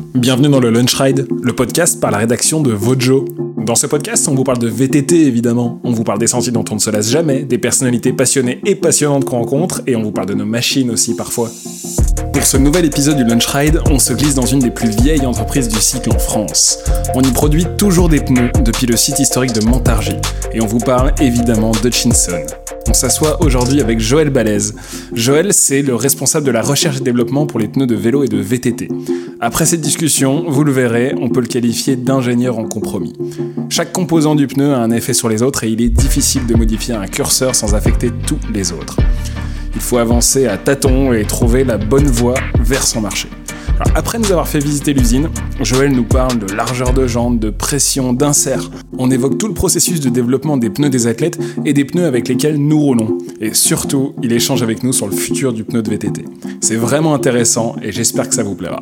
[0.00, 3.26] Bienvenue dans le Lunch Ride, le podcast par la rédaction de Vojo.
[3.58, 6.64] Dans ce podcast, on vous parle de VTT évidemment, on vous parle des sentiers dont
[6.70, 10.10] on ne se lasse jamais, des personnalités passionnées et passionnantes qu'on rencontre, et on vous
[10.10, 11.50] parle de nos machines aussi parfois.
[12.32, 15.26] Pour ce nouvel épisode du Lunch Ride, on se glisse dans une des plus vieilles
[15.26, 16.78] entreprises du cycle en France.
[17.14, 20.16] On y produit toujours des pneus depuis le site historique de Montargis,
[20.52, 22.40] et on vous parle évidemment de Chinson.
[22.88, 24.74] On s'assoit aujourd'hui avec Joël Balèze.
[25.12, 28.28] Joël, c'est le responsable de la recherche et développement pour les pneus de vélo et
[28.28, 28.88] de VTT.
[29.40, 33.12] Après cette discussion, vous le verrez, on peut le qualifier d'ingénieur en compromis.
[33.68, 36.54] Chaque composant du pneu a un effet sur les autres et il est difficile de
[36.54, 38.96] modifier un curseur sans affecter tous les autres.
[39.74, 43.28] Il faut avancer à tâtons et trouver la bonne voie vers son marché.
[43.94, 45.28] Après nous avoir fait visiter l'usine,
[45.60, 48.70] Joël nous parle de largeur de jambes, de pression, d'insert.
[48.98, 52.28] On évoque tout le processus de développement des pneus des athlètes et des pneus avec
[52.28, 53.18] lesquels nous roulons.
[53.40, 56.24] Et surtout, il échange avec nous sur le futur du pneu de VTT.
[56.60, 58.80] C'est vraiment intéressant et j'espère que ça vous plaira.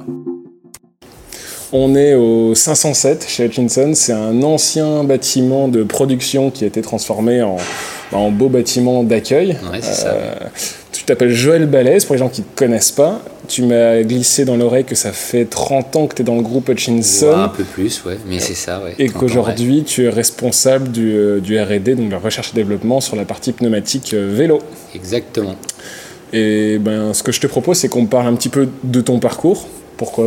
[1.72, 3.92] On est au 507 chez Hutchinson.
[3.94, 7.58] C'est un ancien bâtiment de production qui a été transformé en,
[8.12, 9.56] beau bâtiment d'accueil.
[10.06, 10.34] Euh,
[10.92, 13.20] tu t'appelles Joël Balès, pour les gens qui ne te connaissent pas.
[13.46, 16.42] Tu m'as glissé dans l'oreille que ça fait 30 ans que tu es dans le
[16.42, 17.32] groupe Hutchinson.
[17.32, 18.80] un peu plus, ouais, mais c'est ça.
[18.82, 23.00] Ouais, et qu'aujourd'hui, tu es responsable du, euh, du RD, donc la recherche et développement
[23.00, 24.58] sur la partie pneumatique euh, vélo.
[24.94, 25.56] Exactement.
[26.32, 29.18] Et ben, ce que je te propose, c'est qu'on parle un petit peu de ton
[29.18, 29.66] parcours,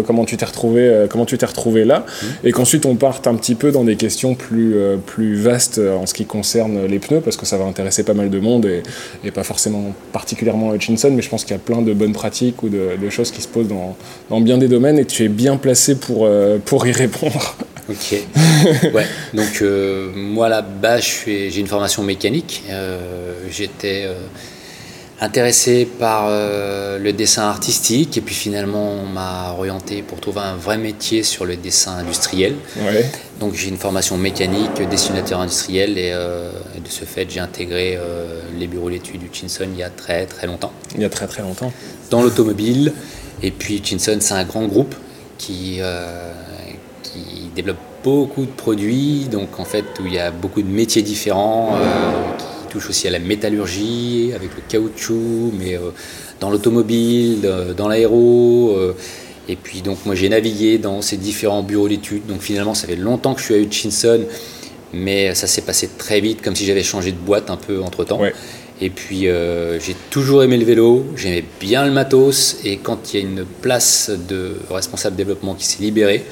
[0.06, 2.26] comment tu t'es retrouvé, euh, comment tu t'es retrouvé là, mmh.
[2.48, 5.96] et qu'ensuite on parte un petit peu dans des questions plus, euh, plus vastes euh,
[5.96, 8.66] en ce qui concerne les pneus, parce que ça va intéresser pas mal de monde,
[8.66, 12.64] et, pas forcément particulièrement Hutchinson, mais je pense qu'il y a plein de bonnes pratiques
[12.64, 13.96] ou de, choses qui se posent dans,
[14.30, 16.30] dans, bien des domaines, et tu es bien placé pour,
[16.66, 17.56] pour y répondre.
[17.90, 18.16] Ok.
[18.94, 19.06] ouais.
[19.34, 19.64] Donc
[20.16, 22.64] moi là-bas, j'ai une formation mécanique.
[23.50, 24.08] J'étais
[25.22, 30.56] intéressé par euh, le dessin artistique et puis finalement on m'a orienté pour trouver un
[30.56, 32.56] vrai métier sur le dessin industriel.
[33.40, 36.52] Donc j'ai une formation mécanique, dessinateur industriel et, euh,
[36.84, 40.26] de ce fait j'ai intégré euh, les bureaux d'études du Chinson il y a très
[40.26, 40.74] très longtemps.
[40.96, 41.72] Il y a très très longtemps.
[42.10, 42.92] Dans l'automobile
[43.44, 44.96] et puis Chinson c'est un grand groupe
[45.38, 45.81] qui,
[47.04, 51.04] qui développe beaucoup de produits donc en fait où il y a beaucoup de métiers
[51.04, 51.78] différents
[52.72, 55.92] touche aussi à la métallurgie, avec le caoutchouc, mais euh,
[56.40, 58.74] dans l'automobile, dans l'aéro.
[58.78, 58.94] Euh,
[59.50, 62.26] et puis donc moi j'ai navigué dans ces différents bureaux d'études.
[62.28, 64.22] Donc finalement ça fait longtemps que je suis à Hutchinson,
[64.94, 68.04] mais ça s'est passé très vite, comme si j'avais changé de boîte un peu entre
[68.04, 68.22] temps.
[68.80, 73.20] Et puis euh, j'ai toujours aimé le vélo, j'aimais bien le matos, et quand il
[73.20, 76.24] y a une place de responsable développement qui s'est libérée,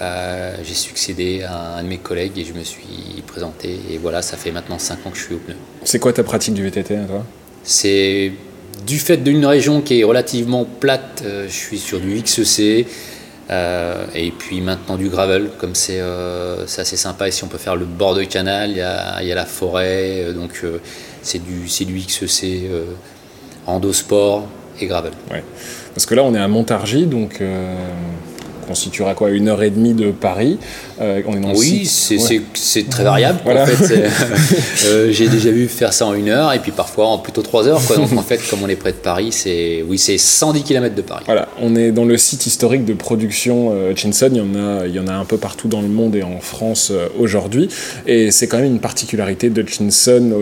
[0.00, 3.78] euh, j'ai succédé à un de mes collègues et je me suis présenté.
[3.90, 5.54] Et voilà, ça fait maintenant 5 ans que je suis au pneu.
[5.84, 7.24] C'est quoi ta pratique du VTT, toi?
[7.62, 8.32] C'est
[8.86, 12.86] du fait d'une région qui est relativement plate, euh, je suis sur du XEC.
[13.50, 17.28] Euh, et puis maintenant du gravel, comme c'est assez sympa.
[17.28, 20.32] Ici, on peut faire le bord de canal, il y a, y a la forêt,
[20.32, 20.64] donc
[21.22, 22.70] c'est du, du XEC,
[23.66, 24.48] endosport
[24.80, 25.12] et gravel.
[25.30, 25.44] Ouais.
[25.92, 27.42] Parce que là, on est à Montargis, donc
[28.66, 30.58] constituera quoi Une heure et demie de Paris.
[31.00, 33.40] Euh, on est oui, c'est très variable.
[33.44, 33.94] En fait,
[34.86, 37.66] euh, J'ai déjà vu faire ça en une heure et puis parfois en plutôt trois
[37.66, 37.84] heures.
[37.84, 37.96] Quoi.
[37.96, 41.02] Donc en fait, comme on est près de Paris, c'est oui, c'est 110 km de
[41.02, 41.24] Paris.
[41.26, 44.30] Voilà, on est dans le site historique de production euh, Chinson.
[44.32, 46.22] Il y en a, il y en a un peu partout dans le monde et
[46.22, 47.68] en France euh, aujourd'hui.
[48.06, 50.32] Et c'est quand même une particularité de Chinson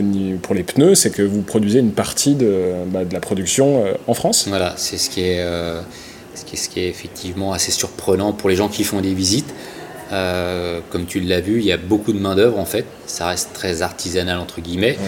[0.42, 4.14] pour les pneus, c'est que vous produisez une partie de, bah, de la production en
[4.14, 4.46] France.
[4.48, 5.44] Voilà, c'est ce qui est
[6.34, 9.52] ce qui est effectivement assez surprenant pour les gens qui font des visites.
[10.12, 12.84] Euh, comme tu l'as vu, il y a beaucoup de main-d'œuvre en fait.
[13.06, 14.98] Ça reste très artisanal entre guillemets.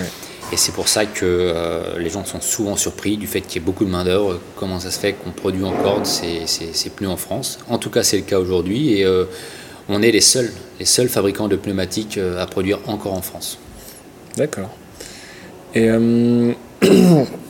[0.53, 3.65] Et c'est pour ça que euh, les gens sont souvent surpris du fait qu'il y
[3.65, 4.39] ait beaucoup de main-d'œuvre.
[4.57, 6.45] Comment ça se fait qu'on produit encore ces,
[6.95, 8.93] pneus en France En tout cas, c'est le cas aujourd'hui.
[8.93, 9.25] Et euh,
[9.89, 13.59] on est les seuls, les seuls fabricants de pneumatiques à produire encore en France.
[14.37, 14.71] D'accord.
[15.75, 15.89] Et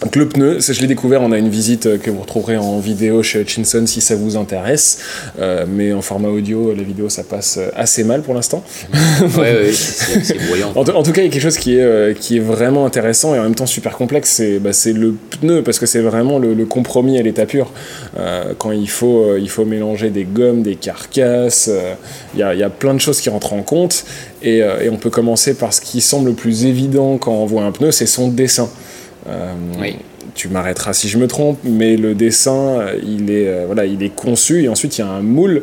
[0.00, 2.78] Donc le pneu, je l'ai découvert, on a une visite euh, que vous retrouverez en
[2.78, 4.98] vidéo chez Hutchinson si ça vous intéresse,
[5.40, 8.62] euh, mais en format audio, la vidéo ça passe euh, assez mal pour l'instant.
[9.72, 10.72] C'est brouillant.
[10.76, 13.40] En, tout cas, il y a quelque chose qui est, qui est vraiment intéressant et
[13.40, 17.18] en même temps super complexe, c'est bah, le pneu, parce que c'est vraiment le, compromis
[17.18, 17.72] à l'état pur.
[18.58, 21.70] quand il faut, il faut mélanger des gommes, des carcasses,
[22.34, 24.04] il y, a, y, a, plein de choses qui rentrent en compte,
[24.42, 27.62] et, et on peut commencer par ce qui semble le plus évident quand on voit
[27.62, 28.68] un pneu, c'est son dessin.
[29.28, 29.54] Euh,
[30.34, 34.02] tu m'arrêteras si je me trompe, mais le dessin, euh, il est, euh, voilà, il
[34.02, 35.62] est conçu et ensuite il y a un moule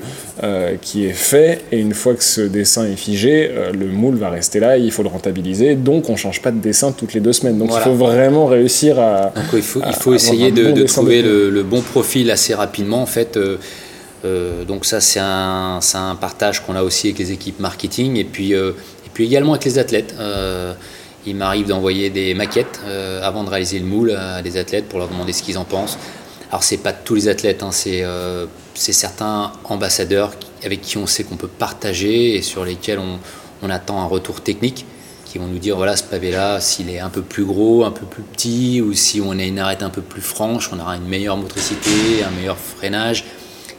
[0.81, 4.59] qui est fait et une fois que ce dessin est figé, le moule va rester
[4.59, 7.33] là, et il faut le rentabiliser, donc on change pas de dessin toutes les deux
[7.33, 7.57] semaines.
[7.57, 9.33] Donc il faut vraiment réussir à...
[9.53, 13.01] il faut, il faut essayer de, trouver le, bon profil assez rapidement.
[13.01, 13.39] En fait,
[14.67, 18.51] donc ça, c'est un, un, partage qu'on a aussi avec les équipes marketing et puis,
[18.51, 18.73] et
[19.13, 20.13] puis également avec les athlètes.
[21.25, 22.81] Il m'arrive d'envoyer des maquettes
[23.21, 25.97] avant de réaliser le moule à des athlètes pour leur demander ce qu'ils en pensent.
[26.49, 28.03] Alors c'est pas tous les athlètes, hein, c'est
[28.75, 30.33] certains ambassadeurs
[30.63, 33.19] avec qui on sait qu'on peut partager et sur lesquels on,
[33.63, 34.85] on attend un retour technique
[35.25, 37.91] qui vont nous dire voilà ce pavé là s'il est un peu plus gros, un
[37.91, 40.95] peu plus petit ou si on a une arête un peu plus franche, on aura
[40.95, 43.25] une meilleure motricité, un meilleur freinage.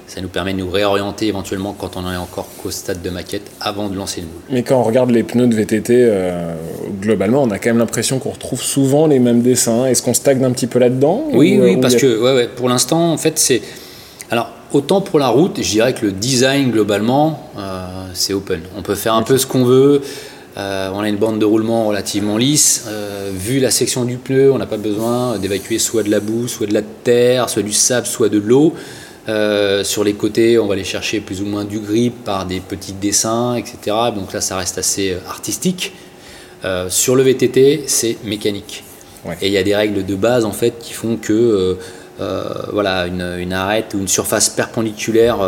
[0.07, 3.51] Ça nous permet de nous réorienter éventuellement quand on est encore qu'au stade de maquette
[3.61, 4.43] avant de lancer le moule.
[4.51, 6.55] Mais quand on regarde les pneus de VTT, euh,
[7.01, 9.87] globalement, on a quand même l'impression qu'on retrouve souvent les mêmes dessins.
[9.87, 12.69] Est-ce qu'on stagne un petit peu là-dedans Oui, oui, euh, parce que ouais, ouais, pour
[12.69, 13.63] l'instant, en fait, c'est.
[14.31, 18.61] Alors, autant pour la route, je dirais que le design globalement, euh, c'est open.
[18.77, 20.03] On peut faire un peu ce qu'on veut.
[20.57, 22.87] Euh, on a une bande de roulement relativement lisse.
[22.89, 26.49] Euh, vu la section du pneu, on n'a pas besoin d'évacuer soit de la boue,
[26.49, 28.73] soit de la terre, soit du sable, soit de l'eau.
[29.29, 32.61] Euh, sur les côtés, on va aller chercher plus ou moins du grip par des
[32.61, 33.97] petits dessins, etc.
[34.15, 35.93] Donc là, ça reste assez artistique.
[36.89, 38.83] sur le VTT, c'est mécanique.
[39.41, 41.77] Et il y a des règles de base en fait qui font que
[42.73, 45.39] voilà, une, une, arête ou une surface perpendiculaire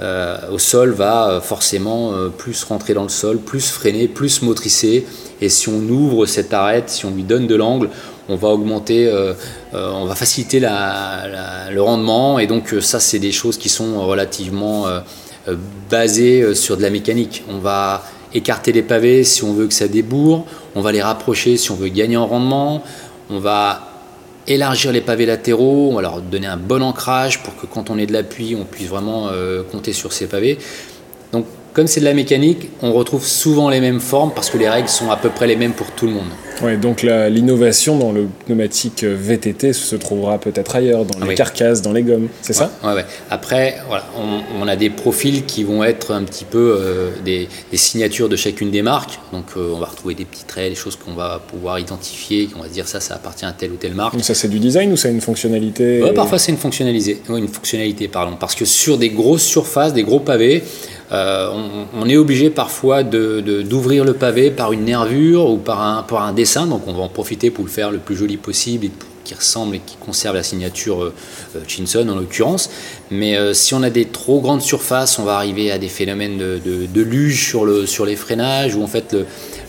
[0.00, 4.42] euh, au sol va euh, forcément euh, plus rentrer dans le sol, plus freiner, plus
[4.42, 5.04] motricer.
[5.40, 7.90] Et si on ouvre cette arête, si on lui donne de l'angle,
[8.28, 9.10] on va augmenter,
[9.72, 12.38] on va faciliter le rendement.
[12.38, 14.86] Et donc ça, c'est des choses qui sont relativement
[15.90, 17.44] basées sur de la mécanique.
[17.48, 18.02] On va
[18.34, 20.44] écarter les pavés si on veut que ça débourre,
[20.74, 22.82] on va les rapprocher si on veut gagner en rendement,
[23.30, 23.88] on va
[24.46, 27.98] élargir les pavés latéraux, on va leur donner un bon ancrage pour que quand on
[27.98, 30.58] ait de l'appui, on puisse vraiment euh, compter sur ces pavés.
[31.72, 34.88] Comme c'est de la mécanique, on retrouve souvent les mêmes formes parce que les règles
[34.88, 36.28] sont à peu près les mêmes pour tout le monde.
[36.62, 41.92] Ouais, donc l'innovation dans le pneumatique VTT se trouvera peut-être ailleurs, dans les carcasses, dans
[41.92, 42.70] les gommes, c'est ça?
[42.82, 43.04] Ouais, ouais.
[43.30, 44.04] Après, voilà,
[44.58, 48.70] on, a des profils qui vont être un petit peu euh, des, signatures de chacune
[48.70, 49.18] des marques.
[49.32, 52.60] Donc euh, on va retrouver des petits traits, des choses qu'on va pouvoir identifier, qu'on
[52.60, 54.14] va se dire ça, ça appartient à telle ou telle marque.
[54.14, 56.02] Donc ça c'est du design ou c'est une fonctionnalité?
[56.14, 58.36] Parfois c'est une fonctionnalité, une fonctionnalité, pardon.
[58.38, 60.64] Parce que sur des grosses surfaces, des gros pavés,
[61.12, 61.50] euh,
[61.94, 66.32] on, est obligé parfois d'ouvrir le pavé par une nervure ou par un, par un
[66.32, 69.08] dessin, donc on va en profiter pour le faire le plus joli possible et pour
[69.24, 71.14] qu'il ressemble et qui conserve la signature euh,
[71.56, 72.70] euh, Chinson en l'occurrence.
[73.10, 76.60] Mais si on a des trop grandes surfaces, on va arriver à des phénomènes de,
[76.86, 79.16] de, luge sur, le, sur les freinages où en fait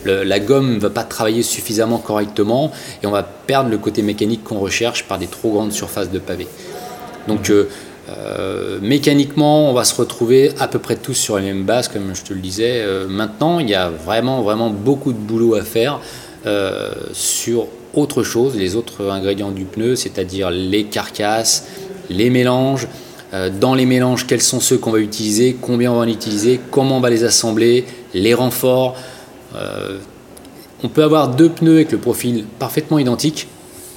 [0.04, 2.70] la gomme ne va pas travailler suffisamment correctement
[3.02, 6.18] et on va perdre le côté mécanique qu'on recherche par des trop grandes surfaces de
[6.18, 6.46] pavé.
[7.28, 7.68] Donc euh,
[8.80, 12.22] mécaniquement, on va se retrouver à peu près tous sur les mêmes bases, comme je
[12.22, 12.80] te le disais.
[12.80, 16.00] Euh, maintenant, il y a vraiment, vraiment beaucoup de boulot à faire
[16.46, 21.66] euh, sur autre chose, les autres ingrédients du pneu, c'est-à-dire les carcasses,
[22.08, 22.86] les mélanges.
[23.60, 26.96] dans les mélanges, quels sont ceux qu'on va utiliser, combien on va en utiliser, comment
[26.96, 27.84] on va les assembler,
[28.14, 28.96] les renforts.
[30.82, 33.48] on peut avoir deux pneus avec le profil parfaitement identique,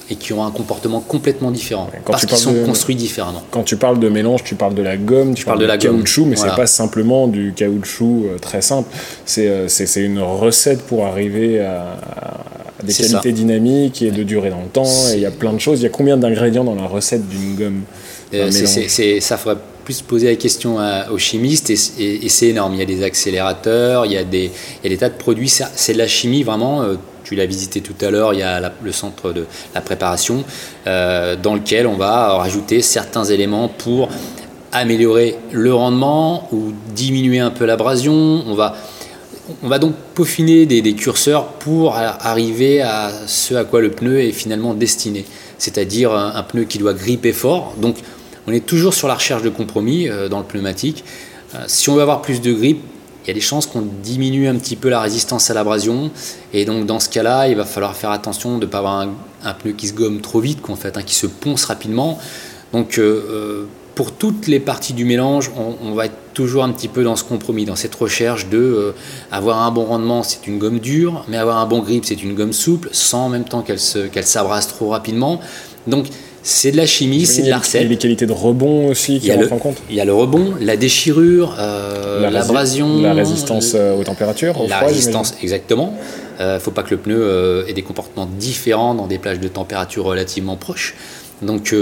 [0.09, 3.41] et qui ont un comportement complètement différent parce qu'ils sont construits différemment.
[3.51, 6.25] Quand tu parles de mélange, tu parles de la gomme, tu parles de, la caoutchouc,
[6.25, 8.89] mais c'est pas simplement du caoutchouc euh, très simple.
[9.37, 11.97] Euh, c'est une recette pour arriver à,
[12.83, 14.83] des qualités dynamiques et de durer dans le temps.
[15.13, 15.79] il y a plein de choses.
[15.79, 17.81] Il y a combien d'ingrédients dans la recette d'une gomme
[18.33, 20.77] euh, Ça ferait plus poser la question
[21.11, 22.73] aux chimistes et, c'est énorme.
[22.73, 24.51] Il y a des accélérateurs, il y a des,
[24.83, 25.49] il y a des tas de produits.
[25.49, 26.83] C'est de la chimie vraiment
[27.33, 30.43] tu l'as visité tout à l'heure, il y a le centre de la préparation,
[30.85, 34.09] euh, dans lequel on va rajouter certains éléments pour
[34.71, 38.43] améliorer le rendement ou diminuer un peu l'abrasion.
[38.47, 38.75] On va,
[39.63, 44.31] on va donc peaufiner des, curseurs pour arriver à ce à quoi le pneu est
[44.31, 45.25] finalement destiné,
[45.57, 47.73] c'est-à-dire un, pneu qui doit gripper fort.
[47.81, 47.95] Donc
[48.45, 51.03] on est toujours sur la recherche de compromis euh, dans le pneumatique.
[51.55, 52.79] Euh, si on veut avoir plus de grip,
[53.23, 56.11] il y a des chances qu'on diminue un petit peu la résistance à l'abrasion.
[56.51, 59.07] Et donc dans ce cas-là, il va falloir faire attention de ne pas avoir
[59.43, 62.19] un, pneu qui se gomme trop vite, qu'en fait, hein, qui se ponce rapidement.
[62.73, 63.65] Donc euh, euh,
[63.95, 67.23] pour toutes les parties du mélange, on, va être toujours un petit peu dans ce
[67.23, 68.91] compromis, dans cette recherche de euh,
[69.31, 72.33] avoir un bon rendement, c'est une gomme dure, mais avoir un bon grip, c'est une
[72.33, 75.39] gomme souple, sans en même temps qu'elle s'abrase trop rapidement.
[75.85, 76.07] Donc
[76.45, 77.81] c'est de la chimie, c'est de la recette.
[77.81, 79.77] Il y a les qualités de rebond aussi qui rentrent en compte.
[79.89, 84.79] Il y a le rebond, la déchirure, euh, l'abrasion, la, résistance euh, aux températures, la
[84.79, 85.97] résistance, exactement.
[86.39, 89.39] Il euh, ne faut pas que le pneu ait des comportements différents dans des plages
[89.39, 90.95] de température relativement proches.
[91.41, 91.73] Donc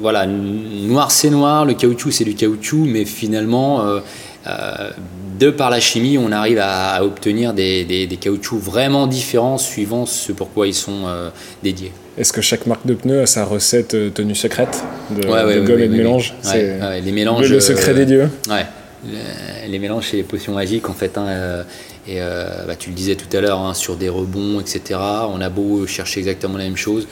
[0.00, 3.82] voilà, noir c'est noir, le caoutchouc c'est du caoutchouc, mais finalement,
[5.38, 10.04] de par la chimie, on arrive à, obtenir des, des, des, caoutchoucs vraiment différents suivant
[10.04, 11.04] ce pourquoi ils sont
[11.62, 11.92] dédiés.
[12.18, 15.54] Est-ce que chaque marque de pneus a sa recette euh, tenue secrète de, Ouais, ouais,
[15.56, 16.34] de ouais, gomme et de mélange.
[16.42, 17.48] C'est les mélanges.
[17.48, 18.66] le, le secret euh, des dieux Ouais.
[19.06, 21.16] Le- Les mélanges, c'est les potions magiques en fait.
[21.16, 21.62] hein, euh,
[22.08, 24.98] et euh, bah, tu le disais tout à l'heure, hein, sur des rebonds, etc.
[25.32, 27.06] On a beau chercher exactement la même chose.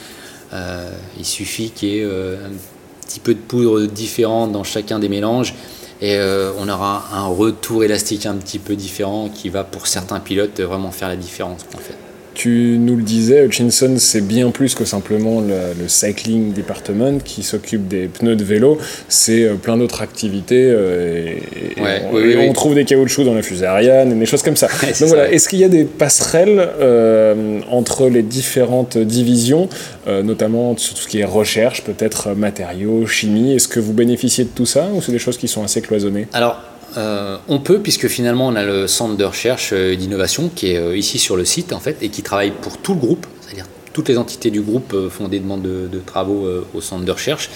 [0.53, 4.99] euh, il suffit qu'il y ait euh, un petit peu de poudre différente dans chacun
[4.99, 5.53] des mélanges.
[6.01, 10.19] Et euh, on aura un retour élastique un petit peu différent qui va pour certains
[10.19, 11.61] pilotes vraiment faire la différence.
[11.73, 11.95] En fait.
[12.39, 17.41] Tu nous le disais, Hutchinson, c'est bien plus que simplement le, le cycling department qui
[17.41, 18.77] s'occupe des pneus de vélo.
[19.09, 20.65] C'est euh, plein d'autres activités.
[20.69, 21.29] euh,
[21.75, 22.45] et, et Ouais, on, oui, et oui.
[22.47, 24.67] on trouve des caoutchoucs dans la fusée Ariane et des choses comme ça.
[24.83, 29.67] Ouais, Donc voilà, est-ce qu'il y a des passerelles euh, entre les différentes divisions,
[30.07, 33.53] euh, notamment sur tout ce qui est recherche, peut-être matériaux, chimie?
[33.55, 36.27] Est-ce que vous bénéficiez de tout ça ou c'est des choses qui sont assez cloisonnées?
[36.33, 36.61] Alors,
[36.95, 40.71] euh, on peut, puisque finalement on a le centre de recherche euh, et d'innovation qui
[40.71, 43.25] est euh, ici sur le site en fait et qui travaille pour tout le groupe,
[43.41, 43.65] c'est-à-dire
[43.97, 47.11] toutes les entités du groupe euh, font des demandes de, travaux euh, au centre de
[47.11, 47.49] recherche.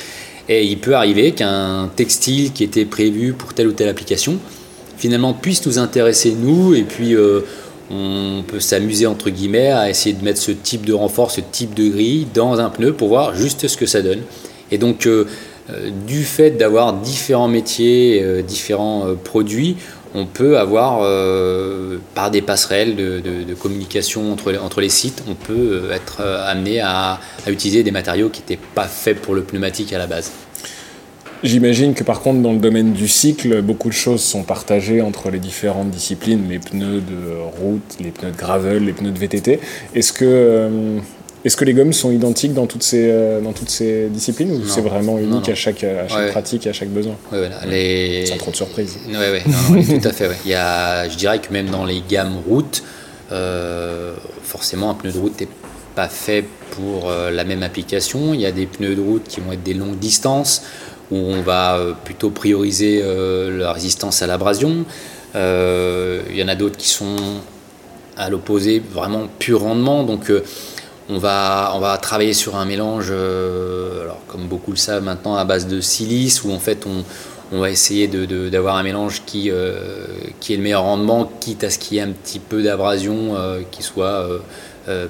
[0.49, 4.39] Et il peut arriver qu'un textile qui était prévu pour telle ou telle application
[4.97, 7.41] finalement puisse nous intéresser nous et puis euh,
[7.89, 11.73] on peut s'amuser entre guillemets à essayer de mettre ce type de renfort, ce type
[11.73, 14.21] de grille dans un pneu pour voir juste ce que ça donne.
[14.71, 15.25] Et donc euh, euh,
[16.07, 19.77] du fait d'avoir différents métiers, euh, différents euh, produits,
[20.13, 25.35] on peut avoir, euh, par des passerelles de, communication entre les, entre les sites, on
[25.35, 29.43] peut euh, être euh, amené à, utiliser des matériaux qui n'étaient pas faits pour le
[29.43, 30.31] pneumatique à la base.
[31.43, 35.31] J'imagine que par contre, dans le domaine du cycle, beaucoup de choses sont partagées entre
[35.31, 39.59] les différentes disciplines, les pneus de route, les pneus de gravel, les pneus de VTT.
[39.95, 40.99] Est-ce que, euh,
[41.43, 44.67] est-ce que les gommes sont identiques dans toutes ces, euh, dans toutes ces disciplines ou
[44.67, 45.49] c'est vraiment unique Non, non.
[45.51, 46.31] à chaque, à chaque Ouais.
[46.31, 48.25] pratique à chaque besoin Ouais, voilà, les...
[48.27, 48.97] Sans trop de surprises.
[49.07, 50.29] Ouais, ouais, non, non, tout à fait.
[50.45, 52.83] Il y a, je dirais que même dans les gammes route,
[53.31, 55.47] euh, forcément, un pneu de route n'est
[55.95, 58.33] pas fait pour euh, la même application.
[58.33, 60.63] Il y a des pneus de route qui vont être des longues distances,
[61.11, 64.85] où on va euh, plutôt prioriser la résistance à l'abrasion.
[65.33, 67.15] Il y en a d'autres qui sont
[68.17, 70.03] à l'opposé, vraiment pur rendement.
[70.03, 70.31] Donc,
[71.11, 75.81] on va, travailler sur un mélange, euh, comme beaucoup le savent maintenant, à base de
[75.81, 77.03] silice, où en fait on,
[77.59, 79.75] va essayer d'avoir un mélange qui, euh,
[80.39, 83.35] qui ait le meilleur rendement, quitte à ce qu'il y ait un petit peu d'abrasion
[83.35, 84.25] euh, qui soit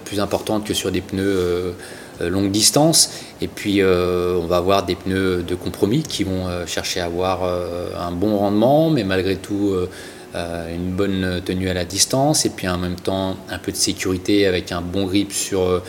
[0.04, 1.74] plus importante que sur des pneus
[2.20, 3.12] longue distance.
[3.42, 8.12] Et puis on va avoir des pneus de compromis qui vont chercher à avoir un
[8.12, 9.74] bon rendement, mais malgré tout
[10.34, 14.46] une bonne tenue à la distance, et puis en même temps un peu de sécurité
[14.48, 15.82] avec un bon grip sur, euh,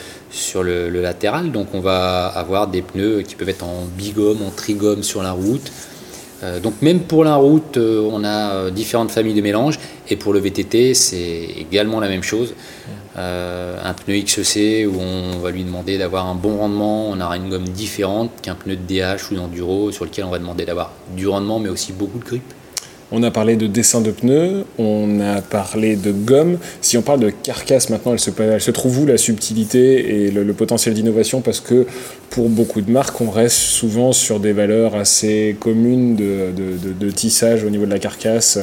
[0.62, 1.52] le, latéral.
[1.52, 5.32] Donc on va avoir des pneus qui peuvent être en bigomme, en trigomme sur la
[5.32, 5.70] route.
[6.42, 10.16] Euh, donc même pour la route, euh, on a euh, différentes familles de mélanges, et
[10.16, 12.54] pour le VTT, c'est également la même chose.
[13.16, 17.36] Euh, un pneu XEC où on va lui demander d'avoir un bon rendement, on aura
[17.36, 20.92] une gomme différente qu'un pneu de DH ou d'enduro sur lequel on va demander d'avoir
[21.14, 22.42] du rendement mais aussi beaucoup de grip.
[23.14, 26.56] On a parlé de dessin de pneus, on a parlé de gomme.
[26.80, 28.18] Si on parle de carcasse maintenant, elle
[28.60, 31.42] se, trouve où la subtilité et le, potentiel d'innovation?
[31.42, 31.86] Parce que
[32.30, 36.52] pour beaucoup de marques, on reste souvent sur des valeurs assez communes de,
[36.98, 38.58] de- tissage au niveau de la carcasse.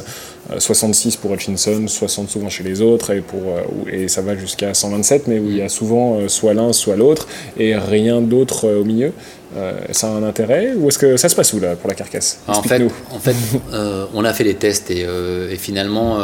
[0.50, 4.34] Euh, 66 pour Hutchinson, 60 souvent chez les autres, et, pour, euh, et ça va
[4.36, 8.20] jusqu'à 127, mais où il y a souvent euh, soit l'un, soit l'autre, et rien
[8.20, 9.12] d'autre euh, au milieu.
[9.56, 11.94] Euh, ça a un intérêt Ou est-ce que ça se passe où là pour la
[11.96, 12.38] carcasse?
[12.58, 12.78] En fait,
[13.10, 13.34] en fait
[13.72, 16.18] euh, on a fait les tests et, euh, et finalement,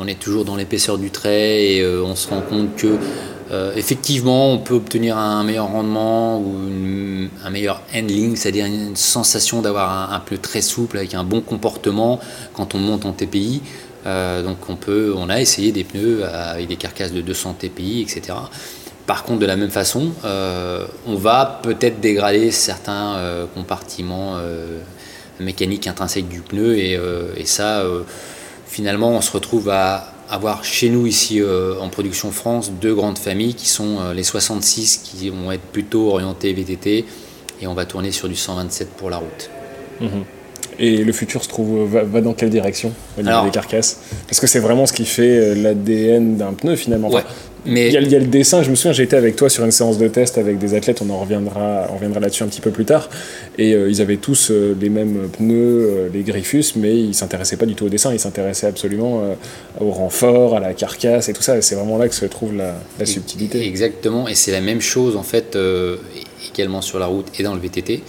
[0.00, 2.96] on est toujours dans l'épaisseur du trait et on se rend compte que
[3.76, 9.62] effectivement, on peut obtenir un meilleur rendement ou une- un meilleur handling, c'est-à-dire une sensation
[9.62, 12.18] d'avoir un, un pneu très souple avec un bon comportement
[12.54, 13.60] quand on monte en TPI.
[14.04, 18.36] Donc on peut, on a essayé des pneus avec des carcasses de 200 TPI, etc.
[19.06, 24.80] Par contre, de la même façon, euh, on va peut-être dégrader certains euh, compartiments euh,
[25.40, 26.98] mécaniques intrinsèques du pneu et,
[27.44, 27.84] ça,
[28.66, 31.42] finalement, on se retrouve à avoir chez nous ici
[31.80, 36.52] en production France deux grandes familles qui sont les 66 qui vont être plutôt orientés
[36.52, 37.04] VTT
[37.60, 39.50] et on va tourner sur du 127 pour la route.
[40.78, 43.98] Et le futur se trouve va, va dans quelle direction au niveau Alors- des carcasses?
[44.28, 47.08] Parce que c'est vraiment ce qui fait euh, l'ADN d'un pneu finalement.
[47.08, 47.24] Enfin, Ouais,
[47.66, 49.36] mais il, y a, il y a le dessin, je me souviens, j'ai été avec
[49.36, 52.42] toi sur une séance de test avec des athlètes, on en reviendra, on reviendra là-dessus
[52.42, 53.08] un petit peu plus tard.
[53.56, 57.56] Et euh, ils avaient tous euh, les mêmes pneus, euh, les Griffus, mais ils s'intéressaient
[57.56, 59.22] pas du tout au dessin, ils s'intéressaient absolument
[59.80, 61.56] au renfort, à la carcasse et tout ça.
[61.56, 63.66] Et c'est vraiment là que se trouve la, la subtilité.
[63.66, 65.56] Exactement, et c'est la même chose en fait
[66.52, 68.02] également sur la route et dans le VTT.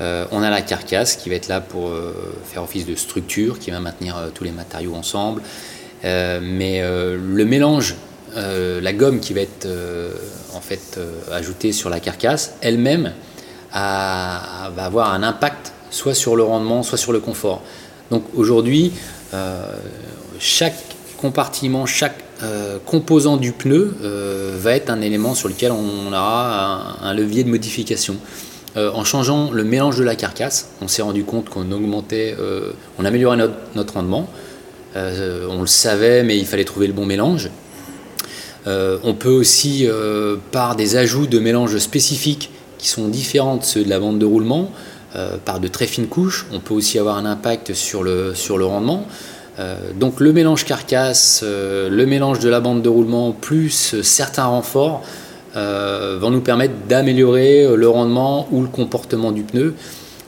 [0.00, 2.12] Euh, on a la carcasse qui va être là pour euh,
[2.44, 5.42] faire office de structure, qui va maintenir euh, tous les matériaux ensemble.
[6.02, 7.96] Mais le mélange
[8.36, 9.66] la gomme qui va être
[10.54, 11.00] en fait
[11.32, 13.14] ajoutée sur la carcasse, elle-même
[13.72, 17.62] va avoir un impact soit sur le rendement, soit sur le confort.
[18.10, 18.92] Donc aujourd'hui,
[20.38, 20.76] chaque
[21.16, 22.18] compartiment, chaque
[22.84, 23.96] composant du pneu
[24.58, 28.18] va être un élément sur lequel on aura un levier de modification.
[28.76, 32.72] Euh, en changeant le mélange de la carcasse, on s'est rendu compte qu'on augmentait, euh,
[32.98, 33.36] on améliorait
[33.74, 34.28] notre, rendement.
[34.96, 37.50] Euh, on le savait, mais il fallait trouver le bon mélange.
[38.66, 39.86] on peut aussi,
[40.50, 44.26] par des ajouts de mélanges spécifiques qui sont différents de ceux de la bande de
[44.26, 44.72] roulement,
[45.44, 48.64] par de très fines couches, on peut aussi avoir un impact sur le, sur le
[48.64, 49.06] rendement.
[50.00, 55.02] donc le mélange carcasse, le mélange de la bande de roulement, plus certains renforts,
[55.54, 59.74] vont nous permettre d'améliorer euh, le rendement ou le comportement du pneu.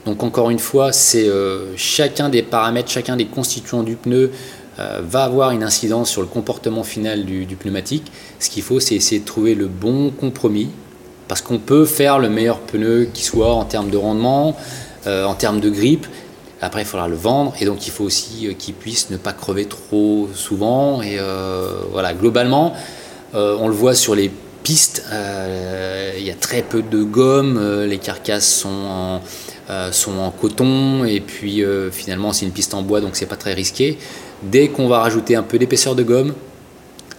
[0.04, 4.30] Donc encore une fois, c'est euh, chacun des paramètres, chacun des constituants du pneu
[4.78, 8.12] va avoir une incidence sur le comportement final du, pneumatique.
[8.38, 10.68] Ce qu'il faut, c'est essayer de trouver le bon compromis,
[11.28, 14.54] parce qu'on peut faire le meilleur pneu qui soit en termes de rendement,
[15.06, 16.06] en termes de grippe.
[16.60, 19.64] Après, il faudra le vendre, et donc il faut aussi qu'il puisse ne pas crever
[19.64, 21.00] trop souvent.
[21.00, 21.18] Et
[21.90, 22.74] voilà, globalement,
[23.32, 24.30] on le voit sur les
[24.66, 25.04] piste.
[25.12, 29.20] Euh, il y a très peu de gomme, euh, les carcasses sont en,
[29.70, 33.36] euh, sont en coton et puis finalement c'est une piste en bois donc c'est pas
[33.36, 33.96] très risqué.
[34.42, 36.34] Dès qu'on va rajouter un peu d'épaisseur de gomme,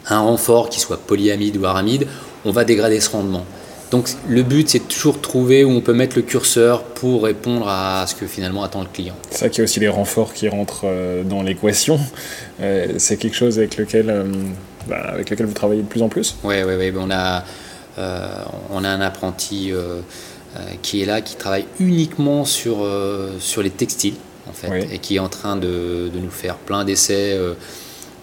[0.09, 2.05] un renfort qui soit polyamide ou aramide,
[2.43, 3.45] on va dégrader ce rendement.
[3.91, 8.05] Donc le but c'est toujours trouver où on peut mettre le curseur pour répondre à
[8.07, 9.15] ce que finalement attend le client.
[9.29, 10.85] C'est ça qu'il y a aussi les renforts qui rentrent
[11.23, 11.97] dans l'équation.
[12.59, 14.11] c'est quelque chose avec lequel
[14.87, 16.93] bah, avec lequel vous travaillez de plus en plus Oui, oui, oui.
[16.97, 17.43] On, a,
[17.97, 18.27] euh,
[18.71, 19.99] on a un apprenti euh,
[20.55, 22.87] euh, qui est là, qui travaille uniquement sur,
[23.39, 24.15] sur les textiles,
[24.49, 27.37] en fait, et qui est en train de, de nous faire plein d'essais.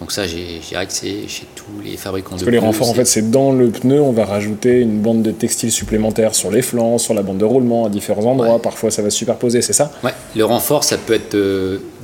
[0.00, 2.94] donc ça, j'ai que c'est chez tous les fabricants Parce de que les renforts, en
[2.94, 6.62] fait, c'est dans le pneu, on va rajouter une bande de textile supplémentaire sur les
[6.62, 8.60] flancs, sur la bande de roulement, à différents endroits.
[8.60, 9.92] Parfois, ça va se superposer, c'est ça?
[10.02, 11.36] Ouais, le renfort, ça peut être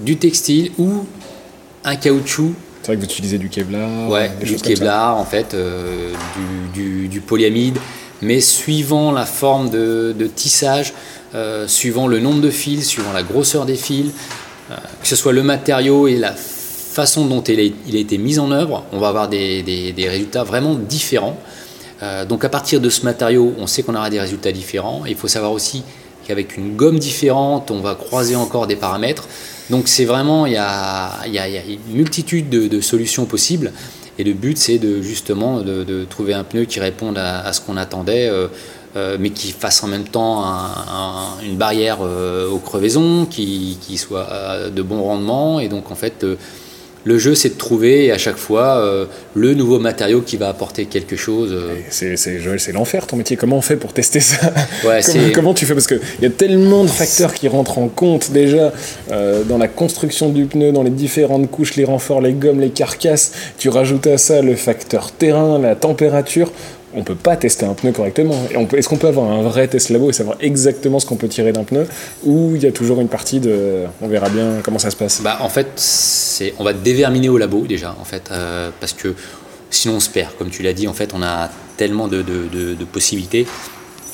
[0.05, 1.07] du textile ou
[1.85, 6.13] un caoutchouc c'est vrai que vous utilisez du Kevlar Ouais, du Kevlar en fait, euh,
[6.73, 7.79] du, polyamide,
[8.23, 10.95] mais suivant la forme de, tissage,
[11.35, 14.13] euh, suivant le nombre de fils, suivant la grosseur des fils,
[14.71, 18.51] euh, que ce soit le matériau et la façon dont il a, été mis en
[18.51, 21.39] œuvre, on va avoir des, résultats vraiment différents.
[22.29, 25.03] donc à partir de ce matériau, on sait qu'on aura des résultats différents.
[25.07, 25.85] il faut savoir aussi
[26.31, 29.27] qu'avec une gomme différente, on va croiser encore des paramètres.
[29.69, 33.73] Donc c'est vraiment, il y a, une multitude de, solutions possibles.
[34.17, 37.77] Et le but, c'est de justement de, trouver un pneu qui réponde à, ce qu'on
[37.77, 38.47] attendait, euh,
[38.95, 40.45] euh, mais qui fasse en même temps
[41.43, 44.29] une barrière euh, aux crevaisons, qui, qui, soit
[44.73, 45.59] de bon rendement.
[45.59, 46.25] Et donc en fait,
[47.05, 50.85] le jeu, c'est de trouver à chaque fois euh, le nouveau matériau qui va apporter
[50.85, 51.51] quelque chose.
[51.53, 51.77] Euh.
[51.89, 53.37] C'est Joël, c'est l'enfer ton métier.
[53.37, 54.53] Comment on fait pour tester ça?
[54.83, 55.01] Comment,
[55.35, 55.75] comment, tu fais?
[55.75, 58.73] Parce qu'il y a tellement de facteurs qui rentrent en compte déjà
[59.11, 62.71] euh, dans la construction du pneu, dans les différentes couches, les renforts, les gommes, les
[62.71, 63.33] carcasses.
[63.59, 66.53] Tu rajoutes à ça le facteur terrain, la température
[66.95, 68.35] on peut pas tester un pneu correctement.
[68.77, 71.53] Est-ce qu'on peut avoir un vrai test labo et savoir exactement ce qu'on peut tirer
[71.53, 71.87] d'un pneu
[72.25, 75.23] ou il y a toujours une partie de on verra bien comment ça se passe
[75.23, 75.69] bah, En fait,
[76.59, 79.15] on va déverminer au labo déjà, en fait, euh, parce que
[79.71, 80.35] sinon on se perd.
[80.39, 82.25] Comme tu l'as dit, en fait, on a tellement de,
[82.93, 83.47] possibilités.